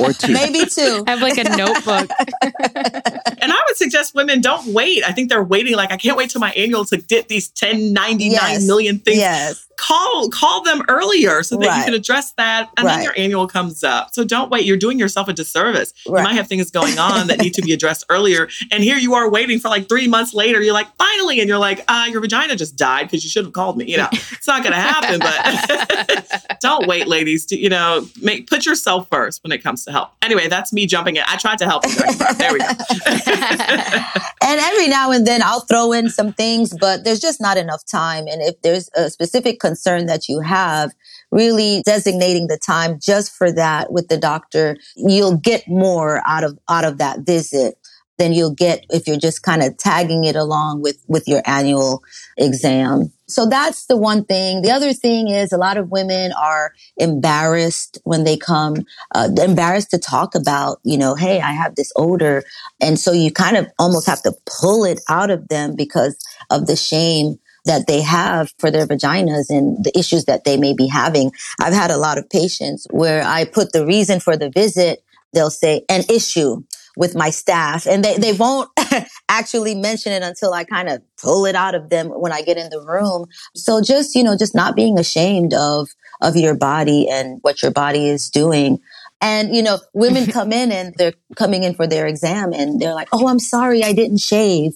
or 0.00 0.12
two. 0.12 0.32
maybe 0.32 0.66
two. 0.66 1.04
I 1.06 1.10
have 1.12 1.22
like 1.22 1.38
a 1.38 1.56
notebook. 1.56 2.10
And 3.42 3.50
I 3.50 3.62
would 3.70 3.76
suggest 3.76 4.14
women 4.14 4.40
don't 4.40 4.66
wait. 4.74 5.02
I 5.04 5.12
think 5.12 5.28
they're 5.30 5.42
waiting 5.42 5.76
like 5.76 5.92
I 5.92 5.96
can't 5.96 6.16
wait 6.16 6.30
till 6.30 6.40
my 6.40 6.50
annual 6.52 6.84
to 6.86 6.96
get 6.96 7.28
these 7.28 7.48
1099 7.58 8.30
Yes. 8.32 8.66
million 8.66 8.98
things. 8.98 9.18
Yes. 9.18 9.66
Call 9.76 10.28
call 10.28 10.62
them 10.62 10.82
earlier 10.88 11.42
so 11.42 11.56
that 11.56 11.78
you 11.78 11.84
can 11.86 11.94
address 11.94 12.32
that 12.32 12.68
and 12.76 12.86
then 12.86 13.02
your 13.02 13.14
annual 13.16 13.46
comes 13.46 13.82
up. 13.82 14.12
So 14.12 14.24
don't 14.24 14.50
wait. 14.50 14.66
You're 14.66 14.76
doing 14.76 14.98
yourself 14.98 15.26
a 15.28 15.32
disservice. 15.32 15.94
Right. 16.06 16.20
You 16.20 16.24
might 16.24 16.34
have 16.34 16.48
things 16.48 16.70
going 16.70 16.98
on 16.98 17.28
that 17.28 17.38
need 17.38 17.54
to 17.54 17.62
be 17.62 17.72
addressed 17.72 18.04
earlier. 18.10 18.48
And 18.70 18.84
here 18.84 18.98
you 18.98 19.14
are 19.14 19.30
waiting 19.30 19.58
for 19.58 19.68
like 19.70 19.88
three 19.88 20.06
months 20.06 20.34
later. 20.34 20.60
You're 20.60 20.74
like, 20.74 20.94
finally, 20.96 21.40
and 21.40 21.48
you're 21.48 21.56
like, 21.58 21.82
uh, 21.88 22.06
your 22.10 22.20
vagina 22.20 22.56
just 22.56 22.76
died 22.76 23.04
because 23.04 23.24
you 23.24 23.30
should 23.30 23.44
have 23.46 23.54
called 23.54 23.78
me. 23.78 23.86
You 23.90 23.96
know, 23.96 24.08
it's 24.12 24.46
not 24.46 24.62
gonna 24.62 24.76
happen, 24.76 25.18
but 25.18 26.58
don't 26.60 26.86
wait, 26.86 27.08
ladies. 27.08 27.46
To, 27.46 27.56
you 27.58 27.70
know, 27.70 28.06
make 28.20 28.50
put 28.50 28.66
yourself 28.66 29.08
first 29.08 29.42
when 29.42 29.50
it 29.50 29.62
comes 29.62 29.86
to 29.86 29.92
help. 29.92 30.10
Anyway, 30.20 30.48
that's 30.48 30.74
me 30.74 30.84
jumping 30.86 31.16
in. 31.16 31.22
I 31.26 31.36
tried 31.38 31.56
to 31.58 31.64
help 31.66 31.86
you. 31.86 31.94
There 32.34 32.52
we 32.52 32.58
go. 32.58 32.66
And 34.42 34.58
every 34.58 34.88
now 34.88 35.12
and 35.12 35.26
then 35.26 35.42
I'll 35.44 35.60
throw 35.60 35.92
in 35.92 36.08
some 36.08 36.32
things, 36.32 36.74
but 36.80 37.04
there's 37.04 37.20
just 37.20 37.40
not 37.40 37.56
enough 37.56 37.84
time. 37.84 38.26
And 38.26 38.42
if 38.42 38.60
there's 38.62 38.88
a 38.96 39.10
specific 39.10 39.60
concern 39.60 40.06
that 40.06 40.28
you 40.28 40.40
have, 40.40 40.92
really 41.30 41.82
designating 41.84 42.48
the 42.48 42.58
time 42.58 42.98
just 42.98 43.32
for 43.32 43.52
that 43.52 43.92
with 43.92 44.08
the 44.08 44.16
doctor, 44.16 44.76
you'll 44.96 45.36
get 45.36 45.68
more 45.68 46.20
out 46.26 46.42
of, 46.42 46.58
out 46.68 46.84
of 46.84 46.98
that 46.98 47.20
visit 47.20 47.76
than 48.20 48.34
you'll 48.34 48.54
get 48.54 48.84
if 48.90 49.06
you're 49.06 49.16
just 49.16 49.42
kind 49.42 49.62
of 49.62 49.76
tagging 49.78 50.24
it 50.24 50.36
along 50.36 50.82
with, 50.82 51.02
with 51.08 51.26
your 51.26 51.40
annual 51.46 52.04
exam. 52.36 53.10
So 53.26 53.46
that's 53.46 53.86
the 53.86 53.96
one 53.96 54.24
thing. 54.24 54.60
The 54.60 54.70
other 54.70 54.92
thing 54.92 55.28
is 55.28 55.52
a 55.52 55.56
lot 55.56 55.78
of 55.78 55.90
women 55.90 56.32
are 56.32 56.74
embarrassed 56.98 57.98
when 58.04 58.24
they 58.24 58.36
come, 58.36 58.84
uh, 59.14 59.30
embarrassed 59.40 59.90
to 59.92 59.98
talk 59.98 60.34
about, 60.34 60.80
you 60.84 60.98
know, 60.98 61.14
hey, 61.14 61.40
I 61.40 61.52
have 61.52 61.76
this 61.76 61.92
odor. 61.96 62.42
And 62.78 62.98
so 62.98 63.12
you 63.12 63.32
kind 63.32 63.56
of 63.56 63.66
almost 63.78 64.06
have 64.06 64.20
to 64.22 64.34
pull 64.60 64.84
it 64.84 65.00
out 65.08 65.30
of 65.30 65.48
them 65.48 65.74
because 65.74 66.22
of 66.50 66.66
the 66.66 66.76
shame 66.76 67.38
that 67.64 67.86
they 67.86 68.02
have 68.02 68.52
for 68.58 68.70
their 68.70 68.86
vaginas 68.86 69.48
and 69.48 69.82
the 69.82 69.98
issues 69.98 70.26
that 70.26 70.44
they 70.44 70.58
may 70.58 70.74
be 70.74 70.88
having. 70.88 71.32
I've 71.58 71.72
had 71.72 71.90
a 71.90 71.96
lot 71.96 72.18
of 72.18 72.28
patients 72.28 72.86
where 72.90 73.22
I 73.22 73.46
put 73.46 73.72
the 73.72 73.86
reason 73.86 74.20
for 74.20 74.36
the 74.36 74.50
visit, 74.50 75.02
they'll 75.32 75.50
say 75.50 75.84
an 75.88 76.02
issue 76.10 76.62
with 77.00 77.16
my 77.16 77.30
staff 77.30 77.86
and 77.86 78.04
they, 78.04 78.18
they 78.18 78.34
won't 78.34 78.68
actually 79.30 79.74
mention 79.74 80.12
it 80.12 80.22
until 80.22 80.52
I 80.52 80.64
kind 80.64 80.90
of 80.90 81.00
pull 81.16 81.46
it 81.46 81.54
out 81.54 81.74
of 81.74 81.88
them 81.88 82.08
when 82.08 82.30
I 82.30 82.42
get 82.42 82.58
in 82.58 82.68
the 82.68 82.82
room. 82.82 83.24
So 83.56 83.80
just, 83.80 84.14
you 84.14 84.22
know, 84.22 84.36
just 84.36 84.54
not 84.54 84.76
being 84.76 84.98
ashamed 84.98 85.54
of, 85.54 85.88
of 86.20 86.36
your 86.36 86.54
body 86.54 87.08
and 87.08 87.38
what 87.40 87.62
your 87.62 87.72
body 87.72 88.06
is 88.06 88.28
doing. 88.28 88.78
And, 89.20 89.54
you 89.54 89.62
know, 89.62 89.78
women 89.92 90.26
come 90.32 90.52
in 90.52 90.72
and 90.72 90.94
they're 90.96 91.14
coming 91.36 91.62
in 91.62 91.74
for 91.74 91.86
their 91.86 92.06
exam 92.06 92.52
and 92.52 92.80
they're 92.80 92.94
like, 92.94 93.08
Oh, 93.12 93.28
I'm 93.28 93.38
sorry. 93.38 93.82
I 93.82 93.92
didn't 93.92 94.18
shave. 94.18 94.72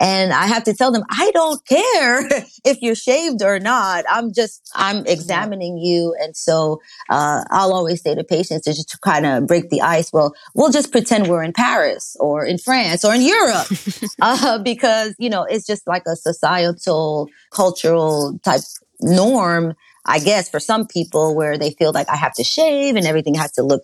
And 0.00 0.32
I 0.32 0.46
have 0.46 0.64
to 0.64 0.74
tell 0.74 0.92
them, 0.92 1.04
I 1.10 1.30
don't 1.32 1.64
care 1.66 2.26
if 2.64 2.80
you're 2.80 2.94
shaved 2.94 3.42
or 3.42 3.58
not. 3.58 4.04
I'm 4.08 4.32
just, 4.32 4.70
I'm 4.74 5.06
examining 5.06 5.78
you. 5.78 6.14
And 6.20 6.36
so, 6.36 6.80
uh, 7.08 7.44
I'll 7.50 7.72
always 7.72 8.02
say 8.02 8.14
to 8.14 8.24
patients 8.24 8.66
is 8.66 8.76
just 8.76 8.90
to 8.90 8.98
kind 8.98 9.26
of 9.26 9.46
break 9.46 9.70
the 9.70 9.80
ice. 9.80 10.12
Well, 10.12 10.34
we'll 10.54 10.70
just 10.70 10.92
pretend 10.92 11.28
we're 11.28 11.42
in 11.42 11.52
Paris 11.52 12.16
or 12.20 12.44
in 12.44 12.58
France 12.58 13.04
or 13.04 13.14
in 13.14 13.22
Europe. 13.22 13.66
uh, 14.22 14.58
because, 14.58 15.14
you 15.18 15.30
know, 15.30 15.44
it's 15.44 15.66
just 15.66 15.86
like 15.86 16.02
a 16.06 16.16
societal, 16.16 17.28
cultural 17.50 18.38
type 18.44 18.62
norm 19.00 19.74
I 20.08 20.18
guess 20.18 20.48
for 20.48 20.58
some 20.58 20.86
people 20.86 21.36
where 21.36 21.58
they 21.58 21.70
feel 21.72 21.92
like 21.92 22.08
I 22.08 22.16
have 22.16 22.34
to 22.34 22.44
shave 22.44 22.96
and 22.96 23.06
everything 23.06 23.34
has 23.34 23.52
to 23.52 23.62
look 23.62 23.82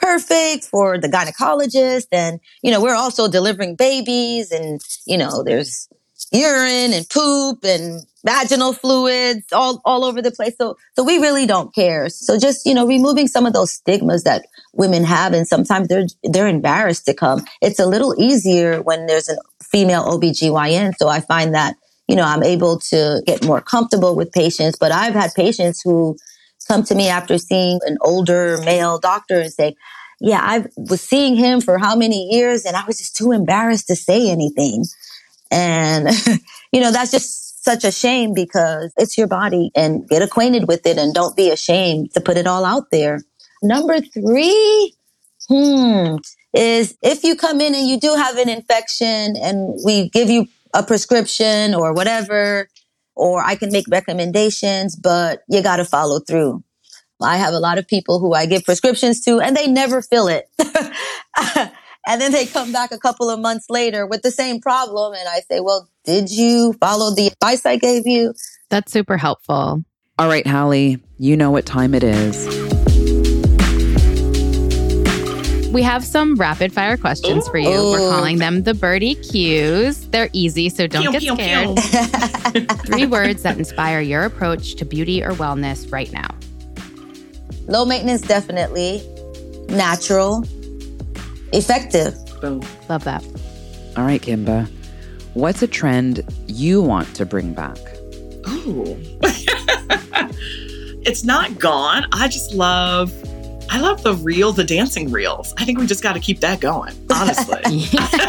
perfect 0.00 0.64
for 0.64 0.98
the 0.98 1.08
gynecologist. 1.08 2.06
And, 2.10 2.40
you 2.62 2.70
know, 2.70 2.82
we're 2.82 2.96
also 2.96 3.28
delivering 3.28 3.76
babies 3.76 4.50
and, 4.50 4.80
you 5.06 5.18
know, 5.18 5.42
there's 5.44 5.88
urine 6.32 6.92
and 6.94 7.08
poop 7.08 7.62
and 7.62 8.02
vaginal 8.24 8.72
fluids 8.72 9.44
all, 9.52 9.82
all 9.84 10.04
over 10.04 10.22
the 10.22 10.32
place. 10.32 10.54
So, 10.56 10.76
so 10.96 11.04
we 11.04 11.18
really 11.18 11.46
don't 11.46 11.74
care. 11.74 12.08
So 12.08 12.38
just, 12.38 12.64
you 12.66 12.74
know, 12.74 12.86
removing 12.86 13.28
some 13.28 13.44
of 13.44 13.52
those 13.52 13.70
stigmas 13.70 14.24
that 14.24 14.46
women 14.72 15.04
have. 15.04 15.34
And 15.34 15.46
sometimes 15.46 15.88
they're, 15.88 16.06
they're 16.24 16.48
embarrassed 16.48 17.04
to 17.04 17.14
come. 17.14 17.44
It's 17.60 17.78
a 17.78 17.86
little 17.86 18.14
easier 18.18 18.80
when 18.82 19.06
there's 19.06 19.28
a 19.28 19.36
female 19.62 20.04
OBGYN. 20.04 20.94
So 20.98 21.08
I 21.08 21.20
find 21.20 21.54
that, 21.54 21.76
you 22.08 22.16
know, 22.16 22.24
I'm 22.24 22.42
able 22.42 22.78
to 22.78 23.22
get 23.26 23.44
more 23.44 23.60
comfortable 23.60 24.14
with 24.14 24.32
patients, 24.32 24.76
but 24.78 24.92
I've 24.92 25.14
had 25.14 25.34
patients 25.34 25.82
who 25.82 26.16
come 26.68 26.82
to 26.84 26.94
me 26.94 27.08
after 27.08 27.38
seeing 27.38 27.80
an 27.84 27.96
older 28.00 28.58
male 28.64 28.98
doctor 28.98 29.40
and 29.40 29.52
say, 29.52 29.74
yeah, 30.20 30.40
I 30.42 30.66
was 30.76 31.00
seeing 31.00 31.36
him 31.36 31.60
for 31.60 31.78
how 31.78 31.94
many 31.94 32.28
years 32.30 32.64
and 32.64 32.76
I 32.76 32.84
was 32.86 32.98
just 32.98 33.16
too 33.16 33.32
embarrassed 33.32 33.88
to 33.88 33.96
say 33.96 34.30
anything. 34.30 34.84
And, 35.50 36.08
you 36.72 36.80
know, 36.80 36.90
that's 36.90 37.10
just 37.10 37.64
such 37.64 37.84
a 37.84 37.92
shame 37.92 38.32
because 38.32 38.92
it's 38.96 39.18
your 39.18 39.26
body 39.26 39.70
and 39.74 40.08
get 40.08 40.22
acquainted 40.22 40.68
with 40.68 40.86
it 40.86 40.96
and 40.98 41.12
don't 41.12 41.36
be 41.36 41.50
ashamed 41.50 42.12
to 42.14 42.20
put 42.20 42.36
it 42.36 42.46
all 42.46 42.64
out 42.64 42.90
there. 42.90 43.20
Number 43.62 44.00
three, 44.00 44.94
hmm, 45.48 46.16
is 46.54 46.96
if 47.02 47.24
you 47.24 47.36
come 47.36 47.60
in 47.60 47.74
and 47.74 47.86
you 47.86 48.00
do 48.00 48.14
have 48.14 48.36
an 48.38 48.48
infection 48.48 49.36
and 49.36 49.78
we 49.84 50.08
give 50.10 50.30
you 50.30 50.46
a 50.76 50.82
prescription 50.82 51.74
or 51.74 51.92
whatever, 51.92 52.68
or 53.14 53.42
I 53.42 53.56
can 53.56 53.72
make 53.72 53.86
recommendations, 53.88 54.94
but 54.94 55.40
you 55.48 55.62
got 55.62 55.76
to 55.76 55.84
follow 55.84 56.20
through. 56.20 56.62
I 57.20 57.38
have 57.38 57.54
a 57.54 57.58
lot 57.58 57.78
of 57.78 57.88
people 57.88 58.18
who 58.18 58.34
I 58.34 58.44
give 58.44 58.64
prescriptions 58.64 59.22
to 59.22 59.40
and 59.40 59.56
they 59.56 59.66
never 59.66 60.02
fill 60.02 60.28
it. 60.28 60.50
And 62.06 62.20
then 62.20 62.30
they 62.30 62.46
come 62.46 62.72
back 62.72 62.92
a 62.92 62.98
couple 62.98 63.28
of 63.28 63.40
months 63.40 63.66
later 63.68 64.06
with 64.06 64.22
the 64.22 64.30
same 64.30 64.60
problem. 64.60 65.14
And 65.14 65.28
I 65.28 65.40
say, 65.40 65.60
well, 65.60 65.88
did 66.04 66.30
you 66.30 66.72
follow 66.74 67.12
the 67.12 67.26
advice 67.26 67.66
I 67.66 67.76
gave 67.76 68.06
you? 68.06 68.32
That's 68.70 68.92
super 68.92 69.16
helpful. 69.16 69.82
All 70.18 70.28
right, 70.28 70.46
Hallie, 70.46 71.02
you 71.18 71.36
know 71.36 71.50
what 71.50 71.66
time 71.66 71.94
it 71.94 72.04
is. 72.04 72.65
We 75.76 75.82
have 75.82 76.06
some 76.06 76.36
rapid 76.36 76.72
fire 76.72 76.96
questions 76.96 77.46
for 77.48 77.58
you. 77.58 77.68
We're 77.68 77.98
calling 77.98 78.38
them 78.38 78.62
the 78.62 78.72
Byrdie 78.72 79.30
cues. 79.30 80.08
They're 80.08 80.30
easy, 80.32 80.70
so 80.70 80.86
don't 80.86 81.02
Pew, 81.02 81.12
get 81.12 81.20
pew, 81.20 81.34
scared. 81.34 81.76
pew. 81.76 82.66
Three 82.86 83.04
words 83.04 83.42
that 83.42 83.58
inspire 83.58 84.00
your 84.00 84.24
approach 84.24 84.76
to 84.76 84.86
beauty 84.86 85.22
or 85.22 85.32
wellness 85.32 85.92
right 85.92 86.10
now. 86.14 86.28
Low 87.66 87.84
maintenance, 87.84 88.22
definitely. 88.22 89.02
Natural. 89.68 90.44
Effective. 91.52 92.14
Boom. 92.40 92.62
Love 92.88 93.04
that. 93.04 93.22
All 93.98 94.04
right, 94.06 94.22
Kimba, 94.22 94.70
what's 95.34 95.60
a 95.60 95.66
trend 95.66 96.24
you 96.46 96.80
want 96.80 97.14
to 97.16 97.26
bring 97.26 97.52
back? 97.52 97.76
Ooh. 98.48 98.96
it's 101.04 101.22
not 101.22 101.58
gone. 101.58 102.06
I 102.14 102.28
just 102.28 102.54
love 102.54 103.12
I 103.70 103.80
love 103.80 104.02
the 104.02 104.14
reel, 104.14 104.52
the 104.52 104.64
dancing 104.64 105.10
reels. 105.10 105.52
I 105.58 105.64
think 105.64 105.78
we 105.78 105.86
just 105.86 106.02
got 106.02 106.12
to 106.14 106.20
keep 106.20 106.40
that 106.40 106.60
going, 106.60 106.94
honestly. 107.10 107.60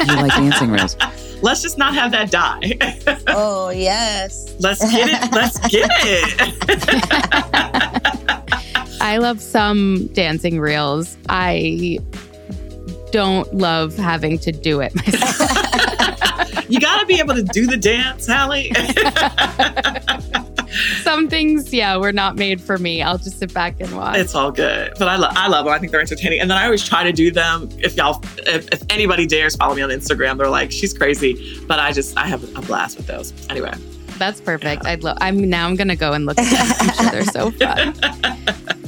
You 0.08 0.16
like 0.16 0.32
dancing 0.32 0.72
reels? 0.72 0.96
Let's 1.42 1.62
just 1.62 1.78
not 1.78 1.94
have 1.94 2.12
that 2.12 2.32
die. 2.32 2.74
Oh, 3.28 3.70
yes. 3.70 4.56
Let's 4.60 4.80
get 4.92 5.10
it. 5.10 5.32
Let's 5.32 5.60
get 5.68 5.90
it. 5.94 6.52
I 9.02 9.18
love 9.18 9.42
some 9.42 10.08
dancing 10.14 10.60
reels. 10.60 11.18
I 11.30 12.00
don't 13.12 13.54
love 13.54 13.96
having 13.96 14.40
to 14.40 14.52
do 14.52 14.82
it 14.82 14.96
myself. 14.96 16.70
you 16.70 16.80
got 16.80 17.00
to 17.00 17.06
be 17.06 17.20
able 17.20 17.36
to 17.36 17.44
do 17.44 17.68
the 17.68 17.78
dance, 17.78 18.28
Hallie. 18.28 18.72
Some 21.04 21.28
things, 21.30 21.74
yeah, 21.74 21.96
were 21.98 22.12
not 22.14 22.36
made 22.36 22.62
for 22.62 22.78
me. 22.78 23.02
I'll 23.02 23.18
just 23.18 23.40
sit 23.40 23.54
back 23.54 23.80
and 23.80 23.96
watch. 23.96 24.18
it's 24.18 24.36
all 24.36 24.52
good, 24.52 24.94
but 25.00 25.08
I, 25.08 25.16
lo- 25.16 25.30
I 25.32 25.48
love 25.48 25.66
them. 25.66 25.74
I 25.74 25.80
think 25.80 25.92
they're 25.92 26.02
entertaining. 26.02 26.40
And 26.40 26.50
then 26.50 26.58
I 26.58 26.66
always 26.66 26.88
try 26.88 27.04
to 27.04 27.12
do 27.12 27.32
them. 27.32 27.70
If 27.80 27.96
y'all, 27.98 28.24
if, 28.40 28.68
if 28.72 28.84
anybody 28.90 29.26
dares 29.28 29.56
follow 29.56 29.76
me 29.76 29.82
on 29.82 29.90
Instagram, 29.90 30.38
they're 30.38 30.50
like, 30.50 30.72
she's 30.72 30.94
crazy. 30.94 31.60
But 31.68 31.80
I 31.80 31.92
just, 31.92 32.18
I 32.18 32.28
have 32.28 32.44
a 32.58 32.62
blast 32.62 32.98
with 32.98 33.08
those. 33.08 33.34
Anyway, 33.50 33.74
That's 34.18 34.42
perfect. 34.42 34.86
I'd 34.86 35.04
love. 35.04 35.18
I'm 35.22 35.50
now. 35.50 35.68
I'm 35.68 35.76
gonna 35.76 35.96
go 35.96 36.14
and 36.14 36.26
look 36.26 36.38
at 36.40 36.78
them. 36.78 36.94
Sure 36.96 37.12
they're 37.12 37.26
so 37.26 37.52
fun. 37.60 37.94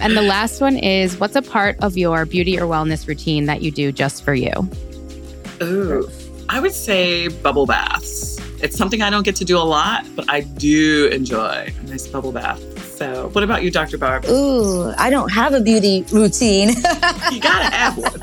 and 0.02 0.18
the 0.18 0.22
last 0.24 0.60
one 0.62 0.78
is, 0.78 1.18
what's 1.20 1.36
a 1.36 1.42
part 1.42 1.78
of 1.84 1.98
your 1.98 2.26
beauty 2.26 2.60
or 2.60 2.64
wellness 2.66 3.08
routine 3.08 3.46
that 3.46 3.62
you 3.62 3.70
do 3.72 3.92
just 3.92 4.24
for 4.24 4.34
you? 4.34 4.52
Ooh, 5.62 6.10
I 6.50 6.60
would 6.60 6.72
say 6.74 7.28
bubble 7.28 7.66
baths. 7.68 8.19
It's 8.62 8.78
something 8.78 9.02
I 9.02 9.10
don't 9.10 9.24
get 9.24 9.36
to 9.38 9.46
do 9.46 9.58
a 9.58 9.64
lot, 9.64 10.06
but 10.16 10.30
I 10.30 10.42
do 10.42 11.08
enjoy 11.08 11.74
a 11.78 11.84
nice 11.88 12.08
bubble 12.08 12.32
bath. 12.32 12.60
So, 12.98 13.30
what 13.32 13.44
about 13.44 13.64
you, 13.64 13.72
Dr. 13.72 13.98
Barb? 13.98 14.26
Ooh, 14.28 14.92
I 14.98 15.10
don't 15.10 15.32
have 15.32 15.54
a 15.54 15.62
beauty 15.62 16.04
routine. 16.12 16.70
You 17.32 17.40
gotta 17.40 17.74
have 17.74 17.98
one. 17.98 18.14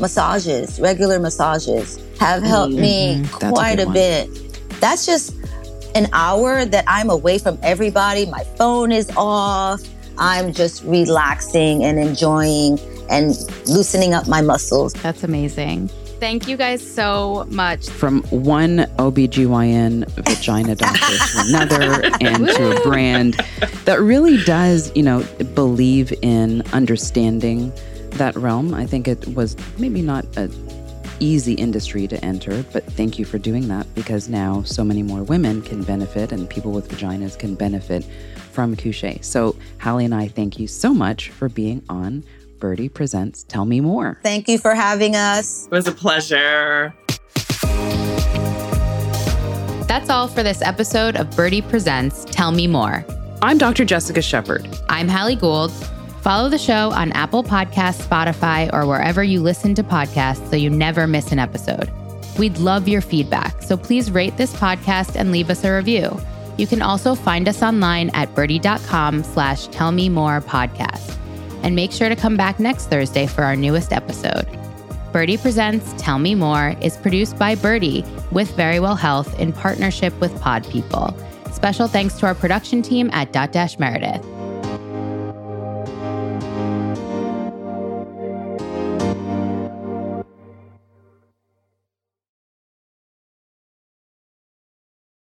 massages, 0.00 0.80
regular 0.80 1.18
massages 1.20 2.00
have 2.18 2.42
helped 2.42 2.74
me 2.74 3.16
Mhm, 3.22 3.22
that's 3.38 3.44
a 3.44 3.48
quite 3.50 3.76
good 3.78 3.88
a 3.88 3.90
bit. 3.92 4.80
That's 4.80 5.06
just 5.06 5.34
an 5.94 6.08
hour 6.12 6.64
that 6.64 6.84
I'm 6.88 7.10
away 7.10 7.38
from 7.38 7.58
everybody. 7.62 8.26
My 8.26 8.42
phone 8.56 8.90
is 8.90 9.10
off. 9.16 9.80
I'm 10.18 10.52
just 10.52 10.82
relaxing 10.84 11.84
and 11.84 11.98
enjoying 11.98 12.78
and 13.10 13.30
loosening 13.66 14.14
up 14.14 14.26
my 14.26 14.40
muscles. 14.40 14.92
That's 14.94 15.22
amazing. 15.22 15.90
Thank 16.22 16.46
you 16.46 16.56
guys 16.56 16.80
so 16.88 17.48
much. 17.50 17.88
From 17.88 18.22
one 18.30 18.86
OBGYN 18.96 20.06
vagina 20.24 20.76
doctor 20.76 21.00
to 21.00 21.40
another 21.48 22.04
and 22.20 22.46
to 22.46 22.76
a 22.76 22.80
brand 22.84 23.34
that 23.86 24.00
really 24.00 24.40
does, 24.44 24.94
you 24.94 25.02
know, 25.02 25.24
believe 25.56 26.14
in 26.22 26.62
understanding 26.72 27.72
that 28.10 28.36
realm. 28.36 28.72
I 28.72 28.86
think 28.86 29.08
it 29.08 29.34
was 29.34 29.56
maybe 29.78 30.00
not 30.00 30.24
a 30.36 30.48
easy 31.18 31.54
industry 31.54 32.06
to 32.06 32.24
enter, 32.24 32.64
but 32.72 32.84
thank 32.92 33.18
you 33.18 33.24
for 33.24 33.38
doing 33.38 33.66
that 33.66 33.92
because 33.96 34.28
now 34.28 34.62
so 34.62 34.84
many 34.84 35.02
more 35.02 35.24
women 35.24 35.60
can 35.60 35.82
benefit 35.82 36.30
and 36.30 36.48
people 36.48 36.70
with 36.70 36.88
vaginas 36.88 37.36
can 37.36 37.56
benefit 37.56 38.04
from 38.52 38.76
Kushae. 38.76 39.24
So, 39.24 39.56
Hallie 39.80 40.04
and 40.04 40.14
I 40.14 40.28
thank 40.28 40.60
you 40.60 40.68
so 40.68 40.94
much 40.94 41.30
for 41.30 41.48
being 41.48 41.82
on 41.88 42.22
Byrdie 42.62 42.94
Presents 42.94 43.42
Tell 43.42 43.64
Me 43.64 43.80
More. 43.80 44.20
Thank 44.22 44.46
you 44.48 44.56
for 44.56 44.72
having 44.72 45.16
us. 45.16 45.66
It 45.66 45.72
was 45.72 45.88
a 45.88 45.92
pleasure. 45.92 46.94
That's 49.88 50.08
all 50.08 50.28
for 50.28 50.44
this 50.44 50.62
episode 50.62 51.16
of 51.16 51.28
Byrdie 51.30 51.68
Presents 51.68 52.24
Tell 52.26 52.52
Me 52.52 52.68
More. 52.68 53.04
I'm 53.42 53.58
Dr. 53.58 53.84
Jessica 53.84 54.22
Shepherd. 54.22 54.68
I'm 54.88 55.08
Hallie 55.08 55.34
Gould. 55.34 55.72
Follow 56.22 56.48
the 56.48 56.56
show 56.56 56.92
on 56.92 57.10
Apple 57.12 57.42
Podcasts, 57.42 58.06
Spotify, 58.06 58.72
or 58.72 58.86
wherever 58.86 59.24
you 59.24 59.42
listen 59.42 59.74
to 59.74 59.82
podcasts 59.82 60.48
so 60.48 60.54
you 60.54 60.70
never 60.70 61.08
miss 61.08 61.32
an 61.32 61.40
episode. 61.40 61.90
We'd 62.38 62.58
love 62.58 62.86
your 62.86 63.00
feedback, 63.00 63.60
so 63.60 63.76
please 63.76 64.12
rate 64.12 64.36
this 64.36 64.54
podcast 64.54 65.16
and 65.16 65.32
leave 65.32 65.50
us 65.50 65.64
a 65.64 65.72
review. 65.72 66.16
You 66.58 66.68
can 66.68 66.80
also 66.80 67.16
find 67.16 67.48
us 67.48 67.60
online 67.60 68.10
at 68.10 68.32
byrdie.com 68.36 69.24
slash 69.24 69.66
tell 69.66 69.90
me 69.90 70.08
more 70.08 70.40
podcast. 70.40 71.18
And 71.62 71.76
make 71.76 71.92
sure 71.92 72.08
to 72.08 72.16
come 72.16 72.36
back 72.36 72.58
next 72.58 72.86
Thursday 72.86 73.26
for 73.26 73.44
our 73.44 73.56
newest 73.56 73.92
episode. 73.92 74.46
Byrdie 75.12 75.40
Presents 75.40 75.92
Tell 75.98 76.18
Me 76.18 76.34
More 76.34 76.74
is 76.80 76.96
produced 76.96 77.38
by 77.38 77.54
Byrdie 77.54 78.06
with 78.32 78.50
Verywell 78.56 78.98
Health 78.98 79.38
in 79.38 79.52
partnership 79.52 80.18
with 80.20 80.38
Pod 80.40 80.66
People. 80.70 81.16
Special 81.52 81.86
thanks 81.86 82.14
to 82.18 82.26
our 82.26 82.34
production 82.34 82.80
team 82.80 83.10
at 83.12 83.32
Dotdash 83.32 83.78
Meredith. 83.78 84.24